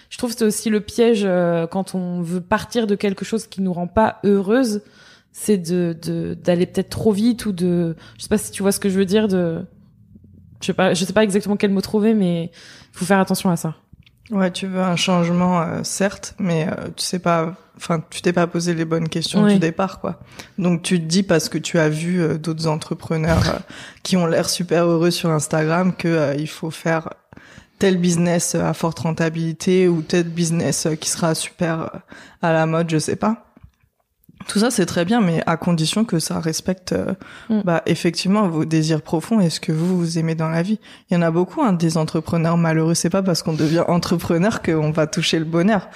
[0.09, 3.47] Je trouve que c'est aussi le piège euh, quand on veut partir de quelque chose
[3.47, 4.81] qui nous rend pas heureuse
[5.33, 5.97] c'est de
[6.43, 8.99] d'aller peut-être trop vite ou de je sais pas si tu vois ce que je
[8.99, 9.65] veux dire de
[10.61, 12.51] je sais pas je sais pas exactement quel mot trouver mais
[12.93, 13.75] faut faire attention à ça.
[14.31, 18.33] Ouais, tu veux un changement euh, certes, mais euh, tu sais pas enfin tu t'es
[18.33, 20.21] pas posé les bonnes questions du départ quoi.
[20.59, 23.61] Donc tu te dis parce que tu as vu euh, d'autres entrepreneurs
[24.03, 27.11] qui ont l'air super heureux sur Instagram que il faut faire
[27.79, 32.03] tel business à forte rentabilité ou tel business qui sera super
[32.43, 33.48] à la mode, je sais pas.
[34.49, 37.13] Tout ça, c'est très bien, mais à condition que ça respecte euh,
[37.51, 37.61] mm.
[37.65, 40.81] bah, effectivement vos désirs profonds et ce que vous, vous aimez dans la vie.
[41.11, 42.95] Il y en a beaucoup, hein, des entrepreneurs malheureux.
[42.95, 45.89] C'est pas parce qu'on devient entrepreneur qu'on va toucher le bonheur.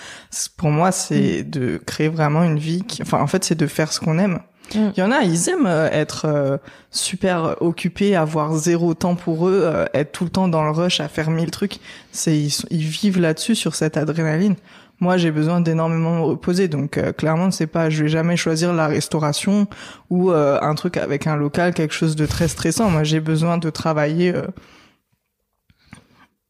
[0.58, 1.50] Pour moi, c'est mm.
[1.50, 3.00] de créer vraiment une vie qui...
[3.00, 4.40] Enfin, en fait, c'est de faire ce qu'on aime.
[4.74, 4.90] Mm.
[4.96, 6.58] Il y en a, ils aiment euh, être euh,
[6.90, 11.08] super occupés, avoir zéro temps pour eux, être tout le temps dans le rush à
[11.08, 11.78] faire mille trucs.
[12.10, 14.56] C'est ils, ils vivent là-dessus sur cette adrénaline.
[15.02, 18.72] Moi, j'ai besoin d'énormément me reposer, donc euh, clairement, c'est pas, je vais jamais choisir
[18.72, 19.66] la restauration
[20.10, 22.88] ou euh, un truc avec un local, quelque chose de très stressant.
[22.88, 24.32] Moi, j'ai besoin de travailler.
[24.32, 24.46] Euh,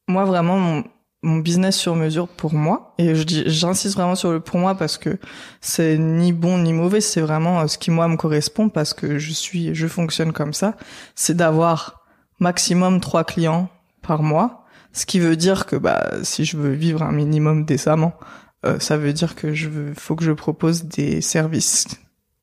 [0.06, 0.84] moi, vraiment, mon,
[1.22, 4.74] mon business sur mesure pour moi, et je dis, j'insiste vraiment sur le pour moi
[4.74, 5.18] parce que
[5.62, 9.32] c'est ni bon ni mauvais, c'est vraiment ce qui moi me correspond parce que je
[9.32, 10.74] suis, je fonctionne comme ça.
[11.14, 12.02] C'est d'avoir
[12.38, 13.70] maximum trois clients
[14.02, 14.58] par mois.
[14.92, 18.12] Ce qui veut dire que bah si je veux vivre un minimum décemment,
[18.64, 21.86] euh, ça veut dire que je veux, faut que je propose des services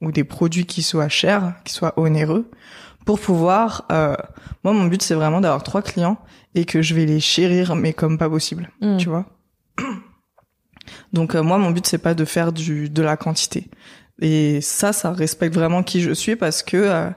[0.01, 2.49] ou des produits qui soient chers, qui soient onéreux,
[3.05, 3.85] pour pouvoir.
[3.91, 4.15] Euh,
[4.63, 6.17] moi, mon but c'est vraiment d'avoir trois clients
[6.55, 8.97] et que je vais les chérir, mais comme pas possible, mm.
[8.97, 9.25] tu vois.
[11.13, 13.69] Donc moi, mon but c'est pas de faire du de la quantité.
[14.21, 17.13] Et ça, ça respecte vraiment qui je suis parce que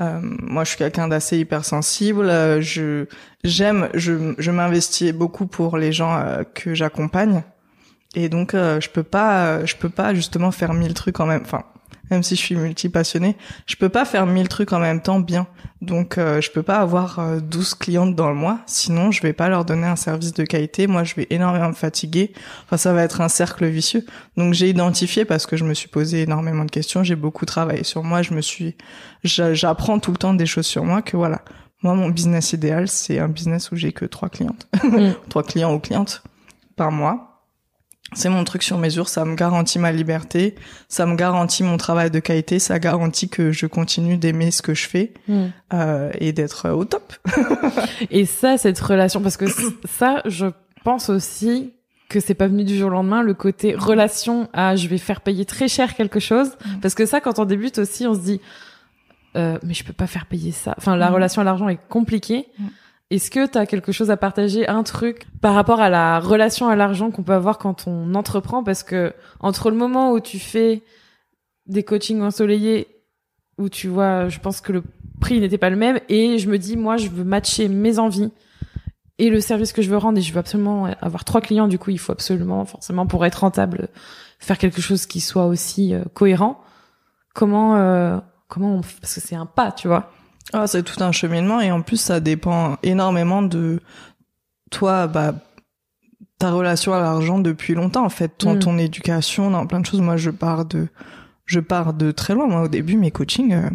[0.00, 2.28] euh, moi, je suis quelqu'un d'assez hypersensible.
[2.28, 3.06] Euh, je
[3.44, 7.42] j'aime, je, je m'investis beaucoup pour les gens euh, que j'accompagne,
[8.14, 11.42] et donc je peux pas, je peux pas justement faire mille trucs en même.
[11.42, 11.64] Enfin,
[12.10, 13.36] même si je suis multi-passionnée,
[13.66, 15.46] je peux pas faire mille trucs en même temps bien.
[15.80, 19.32] Donc euh, je peux pas avoir euh, 12 clientes dans le mois, sinon je vais
[19.32, 22.32] pas leur donner un service de qualité, moi je vais énormément me fatiguer.
[22.64, 24.04] Enfin ça va être un cercle vicieux.
[24.36, 27.84] Donc j'ai identifié parce que je me suis posé énormément de questions, j'ai beaucoup travaillé
[27.84, 28.76] sur moi, je me suis
[29.22, 31.42] j'apprends tout le temps des choses sur moi que voilà.
[31.82, 34.66] Moi mon business idéal, c'est un business où j'ai que trois clientes.
[34.82, 35.10] Mm.
[35.28, 36.24] trois clients ou clientes
[36.74, 37.27] par mois
[38.14, 40.54] c'est mon truc sur mesure, ça me garantit ma liberté,
[40.88, 44.74] ça me garantit mon travail de qualité, ça garantit que je continue d'aimer ce que
[44.74, 45.46] je fais hmm.
[45.74, 47.12] euh, et d'être au top.
[48.10, 49.46] et ça, cette relation, parce que
[49.84, 50.46] ça, je
[50.84, 51.74] pense aussi
[52.08, 55.20] que c'est pas venu du jour au lendemain, le côté relation à je vais faire
[55.20, 56.80] payer très cher quelque chose, hmm.
[56.80, 58.40] parce que ça, quand on débute aussi, on se dit,
[59.36, 60.74] euh, mais je peux pas faire payer ça.
[60.78, 61.14] Enfin, la hmm.
[61.14, 62.48] relation à l'argent est compliquée.
[63.10, 66.68] Est-ce que tu as quelque chose à partager, un truc par rapport à la relation
[66.68, 68.62] à l'argent qu'on peut avoir quand on entreprend?
[68.62, 70.82] Parce que entre le moment où tu fais
[71.66, 72.86] des coachings ensoleillés,
[73.56, 74.82] où tu vois, je pense que le
[75.20, 78.30] prix n'était pas le même, et je me dis, moi, je veux matcher mes envies
[79.18, 81.78] et le service que je veux rendre, et je veux absolument avoir trois clients, du
[81.78, 83.88] coup, il faut absolument, forcément, pour être rentable,
[84.38, 86.60] faire quelque chose qui soit aussi euh, cohérent.
[87.34, 90.12] Comment, euh, comment on, parce que c'est un pas, tu vois.
[90.52, 93.80] Ah, c'est tout un cheminement et en plus ça dépend énormément de
[94.70, 95.34] toi, bah
[96.38, 98.58] ta relation à l'argent depuis longtemps en fait, ton, mm.
[98.60, 100.00] ton éducation, dans plein de choses.
[100.00, 100.88] Moi, je pars de
[101.44, 102.46] je pars de très loin.
[102.46, 103.70] Moi, au début, mes coachings, euh,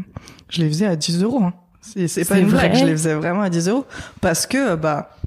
[0.50, 1.44] je les faisais à 10 euros.
[1.44, 1.54] Hein.
[1.82, 3.86] C'est pas une vraie, je les faisais vraiment à 10 euros
[4.22, 5.18] parce que bah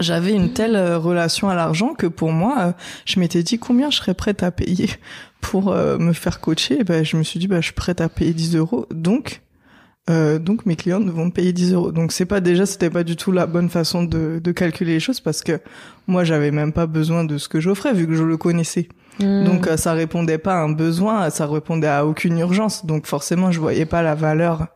[0.00, 2.72] j'avais une telle euh, relation à l'argent que pour moi, euh,
[3.04, 4.90] je m'étais dit combien je serais prête à payer
[5.40, 6.82] pour me faire coacher.
[6.82, 8.86] bah, je me suis dit bah je suis prête à payer 10 euros.
[8.90, 9.42] Donc
[10.08, 11.92] euh, donc mes clients vont me payer 10 euros.
[11.92, 15.00] Donc c'est pas déjà c'était pas du tout la bonne façon de, de calculer les
[15.00, 15.60] choses parce que
[16.06, 18.88] moi j'avais même pas besoin de ce que j'offrais vu que je le connaissais.
[19.20, 19.44] Hmm.
[19.44, 22.86] Donc euh, ça répondait pas à un besoin, ça répondait à aucune urgence.
[22.86, 24.68] Donc forcément je voyais pas la valeur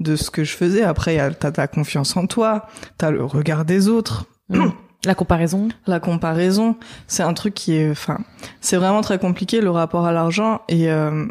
[0.00, 0.82] de ce que je faisais.
[0.82, 2.66] Après t'as ta confiance en toi,
[2.98, 4.26] t'as le regard des autres.
[4.48, 4.68] Hmm.
[5.04, 5.68] La comparaison.
[5.86, 6.76] La comparaison,
[7.06, 8.18] c'est un truc qui est, enfin,
[8.60, 11.24] c'est vraiment très compliqué le rapport à l'argent et euh,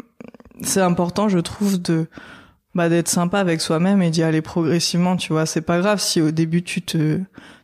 [0.62, 2.06] c'est important, je trouve, de
[2.78, 5.46] bah d'être sympa avec soi-même et d'y aller progressivement tu vois.
[5.46, 7.18] C'est pas grave si au début tu te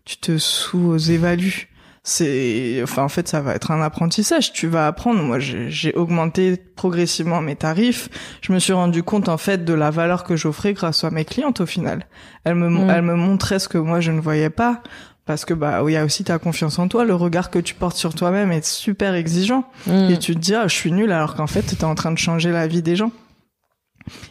[0.05, 1.69] tu te sous-évalues.
[2.03, 4.53] C'est enfin en fait ça va être un apprentissage.
[4.53, 5.23] Tu vas apprendre.
[5.23, 8.09] Moi j'ai augmenté progressivement mes tarifs.
[8.41, 11.25] Je me suis rendu compte en fait de la valeur que j'offrais grâce à mes
[11.25, 12.09] clientes au final.
[12.43, 12.91] Elles me mm.
[12.91, 14.83] elles me montraient ce que moi je ne voyais pas.
[15.27, 17.05] Parce que bah il y a aussi ta confiance en toi.
[17.05, 19.65] Le regard que tu portes sur toi-même est super exigeant.
[19.87, 20.11] Mm.
[20.11, 22.11] et tu te dis ah je suis nulle alors qu'en fait tu es en train
[22.11, 23.13] de changer la vie des gens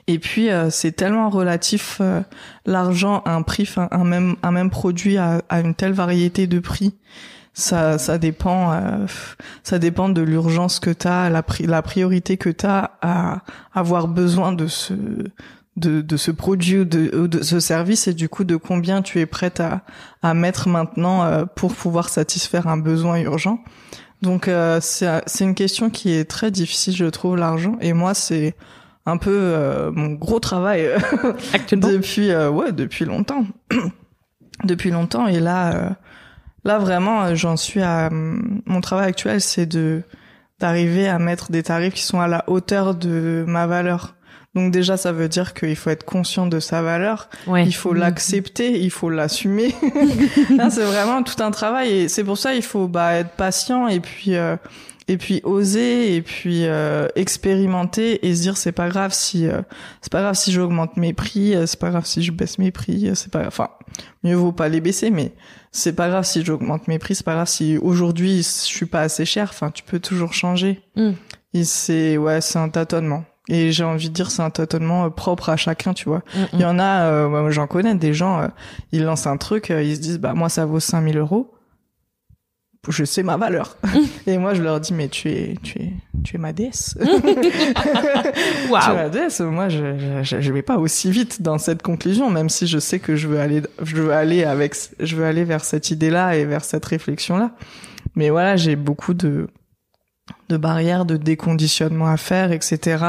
[0.08, 2.22] et puis euh, c'est tellement relatif euh,
[2.66, 6.94] l'argent, un prix, un même un même produit à, une telle variété de prix.
[7.54, 9.06] Ça ça dépend euh,
[9.64, 13.42] ça dépend de l'urgence que tu as, la la priorité que tu as à
[13.74, 14.94] avoir besoin de ce
[15.76, 19.20] de, de ce produit ou de, de ce service et du coup de combien tu
[19.20, 19.82] es prête à,
[20.22, 23.64] à mettre maintenant pour pouvoir satisfaire un besoin urgent.
[24.22, 24.50] Donc
[24.82, 28.56] c'est c'est une question qui est très difficile je trouve l'argent et moi c'est
[29.06, 30.98] un peu euh, mon gros travail euh,
[31.54, 33.46] actuellement depuis euh, ouais depuis longtemps.
[34.64, 35.28] Depuis longtemps.
[35.28, 35.98] Et là
[36.64, 40.04] là vraiment j'en suis à mon travail actuel c'est de
[40.60, 44.16] d'arriver à mettre des tarifs qui sont à la hauteur de ma valeur.
[44.54, 47.30] Donc déjà ça veut dire qu'il faut être conscient de sa valeur.
[47.48, 49.76] Il faut l'accepter il faut l'assumer.
[50.70, 51.92] C'est vraiment tout un travail.
[51.92, 54.36] Et c'est pour ça il faut bah être patient et puis
[55.14, 59.62] et puis oser et puis euh, expérimenter et se dire c'est pas grave si euh,
[60.02, 62.72] c'est pas grave si j'augmente mes prix euh, c'est pas grave si je baisse mes
[62.72, 63.70] prix c'est pas enfin
[64.24, 65.34] mieux vaut pas les baisser mais
[65.72, 69.02] c'est pas grave si j'augmente mes prix c'est pas grave si aujourd'hui je suis pas
[69.02, 69.50] assez cher.
[69.50, 70.82] Enfin tu peux toujours changer.
[70.96, 71.12] Mm.
[71.54, 73.24] et c'est ouais c'est un tâtonnement.
[73.50, 76.24] Et j'ai envie de dire c'est un tâtonnement propre à chacun tu vois.
[76.36, 76.48] Mm, mm.
[76.54, 78.50] il y en a j'en connais des gens
[78.92, 81.53] ils lancent un truc ils se disent bah moi ça vaut 5000 euros
[82.92, 83.78] je sais ma valeur.
[84.28, 86.98] et moi, je leur dis, mais tu es, tu es, tu es ma déesse.
[87.00, 87.20] wow.
[88.84, 89.40] Tu es ma déesse.
[89.40, 93.00] Moi, je, je, je, vais pas aussi vite dans cette conclusion, même si je sais
[93.00, 96.46] que je veux aller, je veux aller avec, je veux aller vers cette idée-là et
[96.46, 97.52] vers cette réflexion-là.
[98.16, 99.48] Mais voilà, j'ai beaucoup de,
[100.50, 103.06] de barrières, de déconditionnement à faire, etc.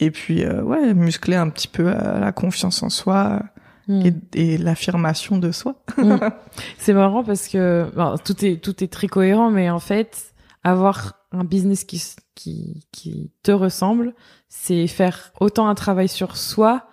[0.00, 3.42] Et puis, euh, ouais, muscler un petit peu euh, la confiance en soi
[3.88, 4.10] Mm.
[4.34, 5.82] et, l'affirmation de soi.
[5.98, 6.18] Mm.
[6.78, 7.90] C'est marrant parce que
[8.24, 10.32] tout est tout est très cohérent, mais en fait,
[10.62, 12.02] avoir un business qui,
[12.34, 14.14] qui, qui te ressemble,
[14.48, 16.86] c'est faire autant un travail sur soi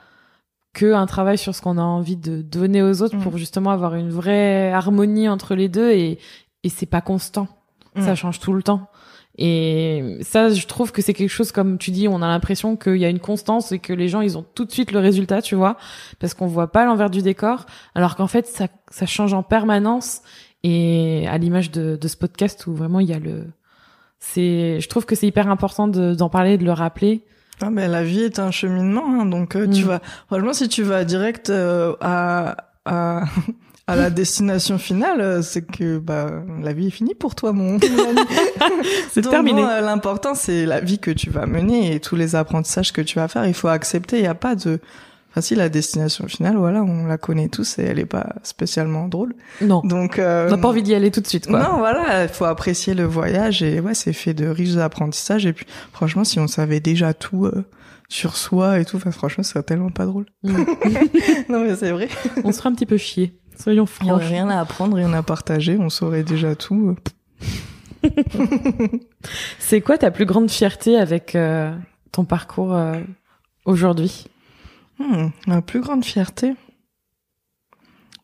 [0.73, 3.21] que un travail sur ce qu'on a envie de donner aux autres Mm.
[3.21, 6.19] pour justement avoir une vraie harmonie entre les deux et,
[6.63, 7.47] et c'est pas constant.
[7.97, 8.89] Ça change tout le temps.
[9.37, 12.95] Et ça, je trouve que c'est quelque chose, comme tu dis, on a l'impression qu'il
[12.97, 15.41] y a une constance et que les gens, ils ont tout de suite le résultat,
[15.41, 15.75] tu vois,
[16.19, 17.65] parce qu'on voit pas l'envers du décor,
[17.95, 20.21] alors qu'en fait, ça, ça change en permanence.
[20.63, 23.43] Et à l'image de, de ce podcast où vraiment il y a le,
[24.19, 27.23] c'est, je trouve que c'est hyper important de- d'en parler, de le rappeler.
[27.61, 29.87] Ah, mais la vie est un cheminement, hein, donc euh, tu Mm.
[29.87, 30.01] vas.
[30.27, 32.55] Franchement, si tu vas direct euh, à
[32.85, 33.23] à
[33.87, 36.31] à la destination finale, euh, c'est que bah
[36.61, 37.79] la vie est finie pour toi, mon.
[39.11, 39.61] C'est terminé.
[39.61, 43.01] bon, euh, L'important, c'est la vie que tu vas mener et tous les apprentissages que
[43.01, 43.45] tu vas faire.
[43.45, 44.17] Il faut accepter.
[44.17, 44.79] Il n'y a pas de.
[45.31, 49.07] Enfin, si la destination finale, voilà, on la connaît tous et elle est pas spécialement
[49.07, 49.35] drôle.
[49.61, 50.17] Non, Donc.
[50.17, 51.61] Euh, on n'a pas envie d'y aller tout de suite, quoi.
[51.61, 55.45] non, voilà, il faut apprécier le voyage et ouais, c'est fait de riches apprentissages.
[55.45, 57.65] Et puis, franchement, si on savait déjà tout euh,
[58.07, 60.25] sur soi et tout, enfin, franchement, ce serait tellement pas drôle.
[60.43, 60.53] Mm.
[61.49, 62.07] non, mais c'est vrai.
[62.45, 63.37] on se un petit peu chier.
[63.57, 64.31] Soyons Il y aurait francs.
[64.31, 66.95] rien à apprendre, rien à partager, on saurait déjà tout.
[69.59, 71.75] C'est quoi ta plus grande fierté avec euh,
[72.11, 72.99] ton parcours euh,
[73.65, 74.25] aujourd'hui?
[74.99, 76.53] Hmm, ma plus grande fierté?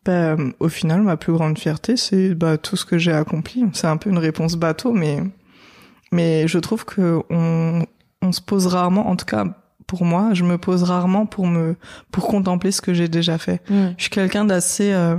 [0.04, 3.64] Bah, euh, Au final, ma plus grande fierté, c'est bah, tout ce que j'ai accompli.
[3.72, 5.18] C'est un peu une réponse bateau, mais,
[6.12, 7.84] mais je trouve que on,
[8.22, 9.44] on se pose rarement, en tout cas
[9.92, 11.76] pour moi, je me pose rarement pour me
[12.10, 13.60] pour contempler ce que j'ai déjà fait.
[13.98, 14.90] Je suis quelqu'un d'assez...
[14.92, 15.18] Euh,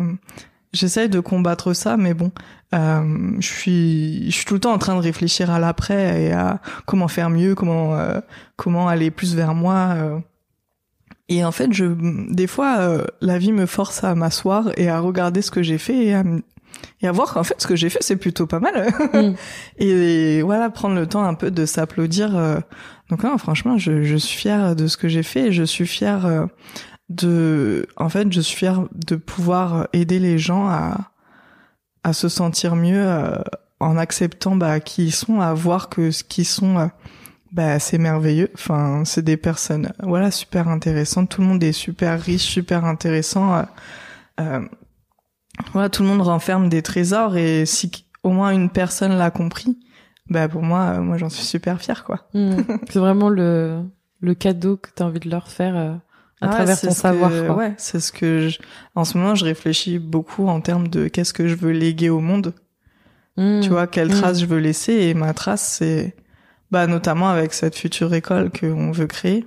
[0.75, 2.31] J'essaye de combattre ça, mais bon,
[2.73, 3.03] euh,
[3.39, 6.61] je suis, je suis tout le temps en train de réfléchir à l'après et à
[6.87, 8.19] comment faire mieux, comment, euh,
[8.55, 9.93] comment aller plus vers moi.
[9.95, 10.17] euh.
[11.29, 11.85] Et en fait, je,
[12.33, 15.77] des fois, euh, la vie me force à m'asseoir et à regarder ce que j'ai
[15.77, 16.23] fait et à,
[17.01, 18.91] et à voir qu'en fait, ce que j'ai fait, c'est plutôt pas mal.
[19.13, 19.35] Mm.
[19.77, 22.35] et, voilà, prendre le temps un peu de s'applaudir.
[22.35, 22.59] euh.
[23.15, 26.47] Donc, franchement, je, suis fière de ce que j'ai fait et je suis fière euh,
[27.09, 31.11] de, en je suis de pouvoir aider les gens à,
[32.11, 33.37] se sentir mieux euh,
[33.79, 36.87] en acceptant bah, qui ils sont, à voir que ce qu'ils sont, euh,
[37.51, 38.49] bah, c'est merveilleux.
[38.55, 41.29] Enfin, c'est des personnes, voilà, super intéressantes.
[41.29, 43.63] Tout le monde est super riche, super intéressant.
[44.39, 47.91] voilà, tout le monde renferme des trésors et si
[48.23, 49.77] au moins une personne l'a compris,
[50.29, 52.27] bah pour moi, euh, moi j'en suis super fière quoi.
[52.33, 52.57] Mm.
[52.89, 53.81] C'est vraiment le,
[54.21, 55.93] le cadeau que tu as envie de leur faire euh,
[56.41, 57.29] à Ah travers ton savoir.
[57.31, 57.55] que- quoi.
[57.55, 58.59] ouais, c'est ce que je...
[58.95, 62.19] en ce moment je réfléchis beaucoup en termes de qu'est-ce que je veux léguer au
[62.19, 62.53] monde.
[63.37, 63.61] Mm.
[63.61, 64.21] Tu vois, quelle Mm.
[64.21, 66.15] trace je veux laisser et ma trace c'est
[66.71, 69.45] bah notamment avec cette future école qu'on veut créer,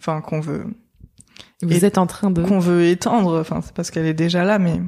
[0.00, 0.64] enfin qu'on veut
[1.62, 2.42] Vous êtes en train de.
[2.42, 4.80] qu'on veut étendre, enfin c'est parce qu'elle est déjà là mais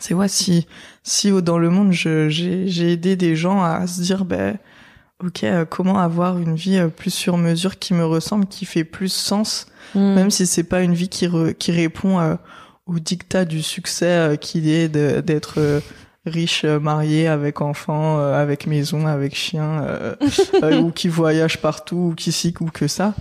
[0.00, 0.66] c'est ouais si
[1.02, 4.56] si dans le monde je j'ai j'ai aidé des gens à se dire ben
[5.24, 8.84] OK, euh, comment avoir une vie euh, plus sur mesure qui me ressemble, qui fait
[8.84, 10.14] plus sens Mm.
[10.14, 12.34] même si c'est pas une vie qui, re- qui répond euh,
[12.86, 15.80] au dictat du succès euh, qu'il est de- d'être euh,
[16.26, 20.16] riche, marié, avec enfant, euh, avec maison, avec chien, euh,
[20.64, 23.14] euh, ou qui voyage partout, ou qui ci, ou que ça.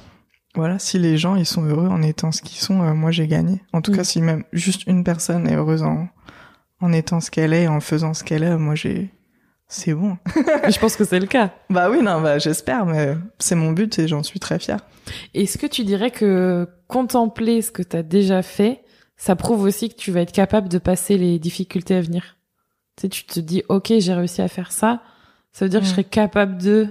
[0.56, 3.28] Voilà, si les gens ils sont heureux en étant ce qu'ils sont, euh, moi j'ai
[3.28, 3.62] gagné.
[3.74, 3.96] En tout Mm.
[3.98, 6.08] cas, si même juste une personne est heureuse en,
[6.84, 9.14] en étant ce qu'elle est, en faisant ce qu'elle est, moi j'ai,
[9.68, 10.18] c'est bon.
[10.70, 11.52] Je pense que c'est le cas.
[11.70, 14.80] bah oui, non, bah j'espère, mais c'est mon but et j'en suis très fière.
[15.34, 18.84] Est-ce que tu dirais que contempler ce que tu as déjà fait,
[19.18, 22.38] ça prouve aussi que tu vas être capable de passer les difficultés à venir?
[22.98, 25.02] Tu sais, tu te dis, ok, j'ai réussi à faire ça,
[25.52, 25.94] ça veut dire que je Mm.
[25.94, 26.88] serai capable de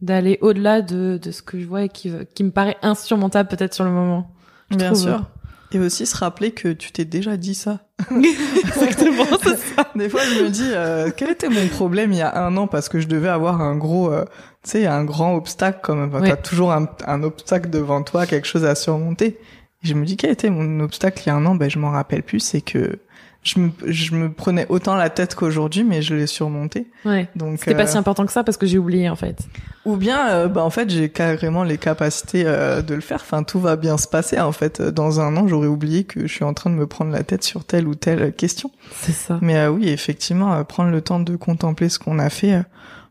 [0.00, 3.72] d'aller au-delà de, de ce que je vois et qui, qui me paraît insurmontable peut-être
[3.74, 4.30] sur le moment.
[4.70, 5.02] Je Bien trouve.
[5.02, 5.30] sûr.
[5.72, 7.80] Et aussi se rappeler que tu t'es déjà dit ça.
[8.10, 9.88] Exactement, c'est ça.
[9.94, 12.66] Des fois, je me dis, euh, quel était mon problème il y a un an
[12.66, 14.24] parce que je devais avoir un gros, euh,
[14.62, 16.10] tu sais, un grand obstacle quand même.
[16.10, 16.30] Enfin, Ouais.
[16.30, 19.38] T'as toujours un, un obstacle devant toi, quelque chose à surmonter.
[19.82, 21.54] Et je me dis, quel était mon obstacle il y a un an?
[21.56, 22.40] Ben, je m'en rappelle plus.
[22.40, 22.98] C'est que
[23.44, 26.88] je me, je me prenais autant la tête qu'aujourd'hui, mais je l'ai surmonté.
[27.04, 27.28] Ouais.
[27.36, 29.38] Donc, C'était pas euh, si important que ça parce que j'ai oublié en fait.
[29.84, 33.20] ou bien, euh, bah en fait, j'ai carrément les capacités euh, de le faire.
[33.20, 34.40] Enfin, tout va bien se passer.
[34.40, 37.12] En fait, dans un an, j'aurais oublié que je suis en train de me prendre
[37.12, 38.70] la tête sur telle ou telle question.
[38.92, 39.38] C'est ça.
[39.42, 42.62] Mais euh, oui, effectivement, euh, prendre le temps de contempler ce qu'on a fait, euh,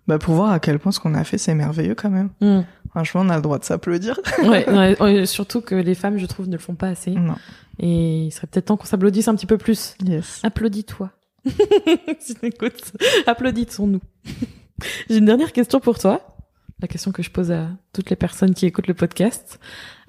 [0.07, 2.29] bah, pour voir à quel point ce qu'on a fait, c'est merveilleux quand même.
[2.41, 2.61] Mm.
[2.89, 4.19] Franchement, on a le droit de s'applaudir.
[4.43, 7.11] Ouais, surtout que les femmes, je trouve, ne le font pas assez.
[7.11, 7.35] non.
[7.79, 9.95] Et il serait peut-être temps qu'on s'applaudisse un petit peu plus.
[10.03, 10.39] Yes.
[10.43, 11.11] Applaudis-toi.
[12.19, 12.93] si t'écoutes,
[13.25, 14.01] applaudissons-nous.
[15.09, 16.35] J'ai une dernière question pour toi.
[16.81, 19.59] La question que je pose à toutes les personnes qui écoutent le podcast,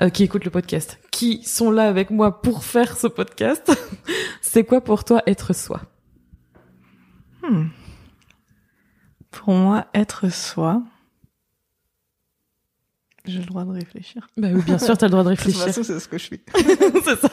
[0.01, 3.73] euh, qui écoutent le podcast, qui sont là avec moi pour faire ce podcast?
[4.43, 5.83] C'est quoi pour toi être soi?
[7.43, 7.67] Hmm.
[9.31, 10.83] Pour moi, être soi.
[13.27, 14.29] J'ai le droit de réfléchir.
[14.37, 15.65] Bah oui, bien sûr, t'as le droit de De toute réfléchir.
[15.67, 16.41] façon, c'est ce que je suis.
[17.05, 17.29] c'est ça.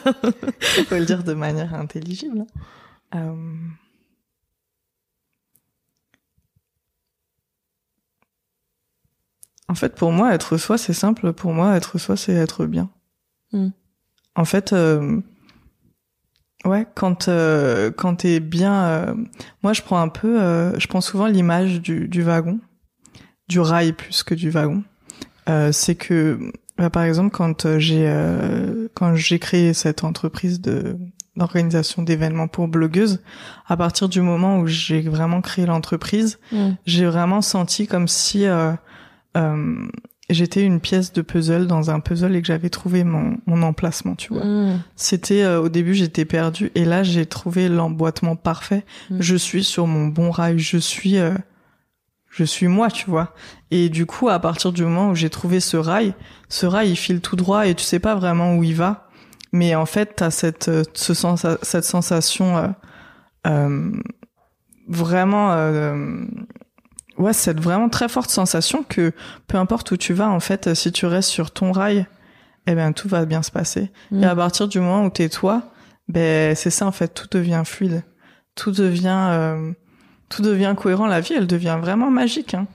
[0.88, 2.46] Faut le dire de manière intelligible.
[3.14, 3.54] Euh,
[9.68, 11.32] En fait, pour moi, être soi, c'est simple.
[11.32, 12.90] Pour moi, être soi, c'est être bien.
[13.52, 13.68] Hmm.
[14.34, 15.20] En fait, euh,
[16.64, 19.14] ouais, quand euh, quand t'es bien, euh,
[19.62, 22.60] moi, je prends un peu, euh, je prends souvent l'image du, du wagon,
[23.48, 24.82] du rail plus que du wagon.
[25.48, 26.38] Euh, c'est que,
[26.78, 30.96] bah, par exemple, quand euh, j'ai euh, quand j'ai créé cette entreprise de
[31.36, 33.22] d'organisation d'événements pour blogueuses,
[33.66, 36.72] à partir du moment où j'ai vraiment créé l'entreprise, Mm.
[36.84, 38.72] j'ai vraiment senti comme si euh,
[39.38, 39.74] euh,
[40.28, 44.14] j'étais une pièce de puzzle dans un puzzle et que j'avais trouvé mon, mon emplacement,
[44.14, 44.44] tu vois.
[44.44, 44.82] Mm.
[44.94, 48.84] C'était euh, au début j'étais perdue et là j'ai trouvé l'emboîtement parfait.
[49.10, 49.16] Mm.
[49.20, 51.32] Je suis sur mon bon rail, je suis euh,
[52.34, 53.34] je suis moi, tu vois.
[53.70, 56.14] Et du coup à partir du moment où j'ai trouvé ce rail,
[56.48, 59.08] ce rail il file tout droit et tu sais pas vraiment où il va,
[59.52, 62.68] mais en fait t'as cette euh, ce sens cette sensation euh,
[63.46, 63.92] euh,
[64.88, 66.24] vraiment euh,
[67.18, 69.12] ouais cette vraiment très forte sensation que
[69.46, 72.06] peu importe où tu vas en fait si tu restes sur ton rail
[72.66, 74.22] eh ben tout va bien se passer Mm.
[74.22, 75.62] et à partir du moment où t'es toi
[76.08, 78.02] ben c'est ça en fait tout devient fluide
[78.54, 79.72] tout devient euh,
[80.32, 82.66] tout devient cohérent la vie elle devient vraiment magique hein.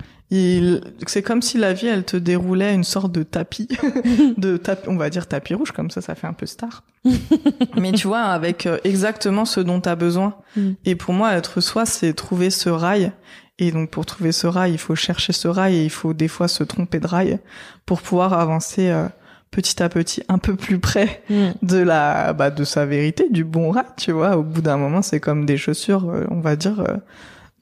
[1.08, 3.70] C'est comme si la vie elle te déroulait une sorte de tapis
[4.38, 6.84] de tapis on va dire tapis rouge comme ça ça fait un peu star
[7.78, 10.72] mais tu vois avec euh, exactement ce dont tu as besoin Mm.
[10.86, 13.12] et pour moi être soi c'est trouver ce rail
[13.60, 16.28] et donc pour trouver ce rail il faut chercher ce rail et il faut des
[16.28, 17.40] fois se tromper de rail
[17.86, 19.08] pour pouvoir avancer euh,
[19.52, 21.46] petit à petit un peu plus près Mm.
[21.62, 25.02] de la bah, de sa vérité du bon rail tu vois au bout d'un moment
[25.02, 26.98] c'est comme des chaussures euh, on va dire euh,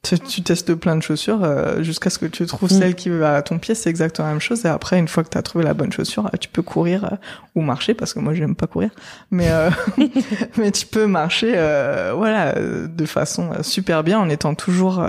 [0.06, 2.80] tu, tu testes plein de chaussures euh, jusqu'à ce que tu trouves Mm.
[2.80, 4.64] celle qui va à ton pied c'est exactement la même chose.
[4.66, 7.06] Et après une fois que tu as trouvé la bonne chaussure euh, tu peux courir
[7.06, 7.16] euh,
[7.56, 8.92] ou marcher parce que moi j'aime pas courir.
[9.32, 9.70] Mais euh,
[10.58, 15.04] mais tu peux marcher euh, voilà euh, de façon super bien en étant toujours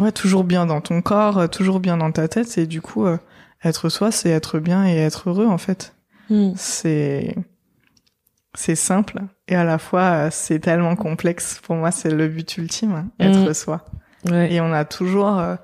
[0.00, 2.56] ouais toujours bien dans ton corps toujours bien dans ta tête.
[2.58, 3.18] Et du coup euh,
[3.62, 5.94] être soi c'est être bien et être heureux en fait.
[6.30, 6.52] Mm.
[6.56, 7.34] c'est
[8.54, 12.56] c'est simple et à la fois euh, c'est tellement complexe pour moi c'est le but
[12.56, 13.54] ultime hein, être Mm.
[13.54, 13.84] soi
[14.30, 14.52] Ouais.
[14.54, 15.56] et on a toujours euh,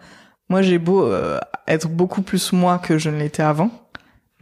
[0.51, 3.71] moi j'ai beau euh, être beaucoup plus moi que je ne l'étais avant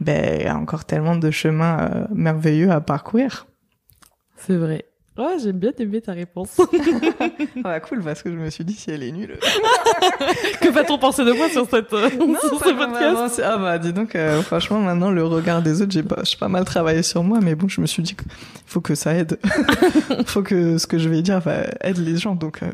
[0.01, 3.47] ben il y a encore tellement de chemins euh, merveilleux à parcourir
[4.35, 4.85] C'est vrai.
[5.41, 6.59] J'aime bien aimé ta réponse.
[7.19, 7.29] ah
[7.63, 9.37] bah cool parce que je me suis dit si elle est nulle
[10.61, 14.15] que va-t-on penser de moi sur cette euh, sur ce podcast ah bah dis donc
[14.15, 17.55] euh, franchement maintenant le regard des autres j'ai pas pas mal travaillé sur moi mais
[17.55, 18.27] bon je me suis dit qu'il
[18.65, 19.39] faut que ça aide
[20.25, 22.69] faut que ce que je vais dire va aide les gens donc euh,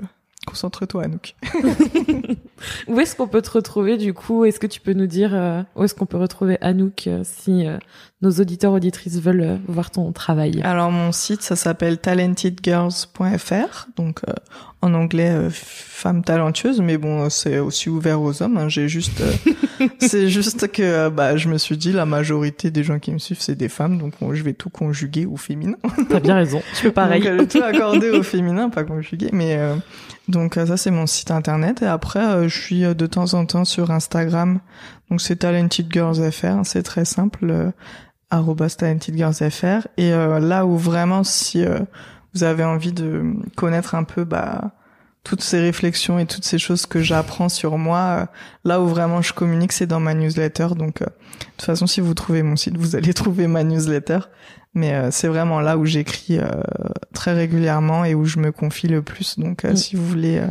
[0.45, 1.35] concentre-toi Anouk
[2.87, 4.45] Où est-ce qu'on peut te retrouver du coup?
[4.45, 7.67] Est-ce que tu peux nous dire euh, où est-ce qu'on peut retrouver Anouk euh, si
[7.67, 7.77] euh,
[8.21, 10.61] nos auditeurs auditrices veulent euh, voir ton travail?
[10.63, 14.33] Alors mon site ça s'appelle talentedgirls.fr donc euh,
[14.81, 18.69] en anglais euh, femme talentueuse mais bon c'est aussi ouvert aux hommes hein.
[18.69, 22.83] j'ai juste euh, c'est juste que euh, bah je me suis dit la majorité des
[22.83, 25.77] gens qui me suivent c'est des femmes donc bon, je vais tout conjuguer au féminin
[26.09, 26.61] T'as bien raison.
[26.75, 27.21] Tu peux pareil.
[27.21, 29.29] Donc, tout accordé au féminin, pas conjugué.
[29.31, 29.75] Mais euh,
[30.28, 31.82] donc euh, ça c'est mon site internet.
[31.82, 34.59] Et après, euh, je suis euh, de temps en temps sur Instagram.
[35.09, 35.88] Donc c'est Talented.
[36.63, 37.49] C'est très simple.
[37.49, 37.71] Euh,
[38.32, 39.88] arrobas Talented Girls FR.
[39.97, 41.63] Et là où vraiment, si
[42.34, 44.71] vous avez envie de connaître un peu, bah
[45.26, 48.26] toutes ces réflexions et toutes ces choses que j'apprends sur moi, euh,
[48.63, 50.67] là où vraiment je communique, c'est dans ma newsletter.
[50.78, 54.19] Donc, euh, de toute façon, si vous trouvez mon site, vous allez trouver ma newsletter.
[54.76, 56.39] Mais euh, c'est vraiment là où j'écris
[57.13, 59.38] très régulièrement et où je me confie le plus.
[59.39, 59.76] Donc, Mm.
[59.76, 60.41] si vous voulez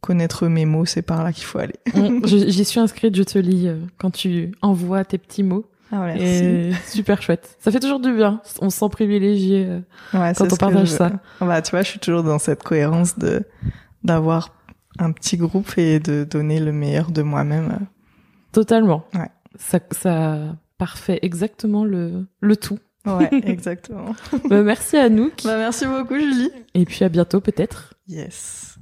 [0.00, 1.78] connaître mes mots, c'est par là qu'il faut aller.
[1.94, 5.64] Mm, J'y suis inscrite, je te lis quand tu envoies tes petits mots.
[5.92, 7.56] Ah, Et super chouette.
[7.60, 8.40] Ça fait toujours du bien.
[8.60, 9.68] On se sent privilégié.
[10.12, 11.12] Ouais, Quand on partage ça.
[11.40, 13.44] Bah, tu vois, je suis toujours dans cette cohérence de
[14.04, 14.54] d'avoir
[14.98, 17.86] un petit groupe et de donner le meilleur de moi-même.
[18.52, 19.04] Totalement.
[19.14, 19.30] Ouais.
[19.58, 22.78] Ça, ça parfait exactement le, le tout.
[23.06, 24.14] Ouais, exactement.
[24.48, 25.42] Bah, merci Anouk.
[25.44, 26.50] bah, merci beaucoup, Julie.
[26.74, 27.94] Et puis à bientôt peut-être.
[28.08, 28.78] Yes.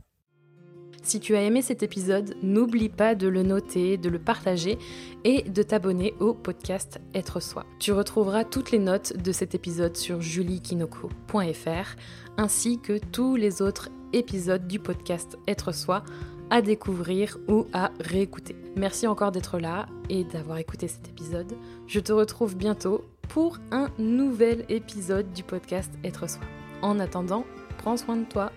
[1.04, 4.78] Si tu as aimé cet épisode, n'oublie pas de le noter, de le partager
[5.24, 7.66] et de t'abonner au podcast Être Soi.
[7.80, 11.96] Tu retrouveras toutes les notes de cet épisode sur juliekinoko.fr
[12.36, 16.02] ainsi que tous les autres épisodes du podcast Être Soi
[16.50, 18.54] à découvrir ou à réécouter.
[18.76, 21.52] Merci encore d'être là et d'avoir écouté cet épisode.
[21.86, 26.42] Je te retrouve bientôt pour un nouvel épisode du podcast Être Soi.
[26.82, 27.44] En attendant,
[27.78, 28.52] prends soin de toi.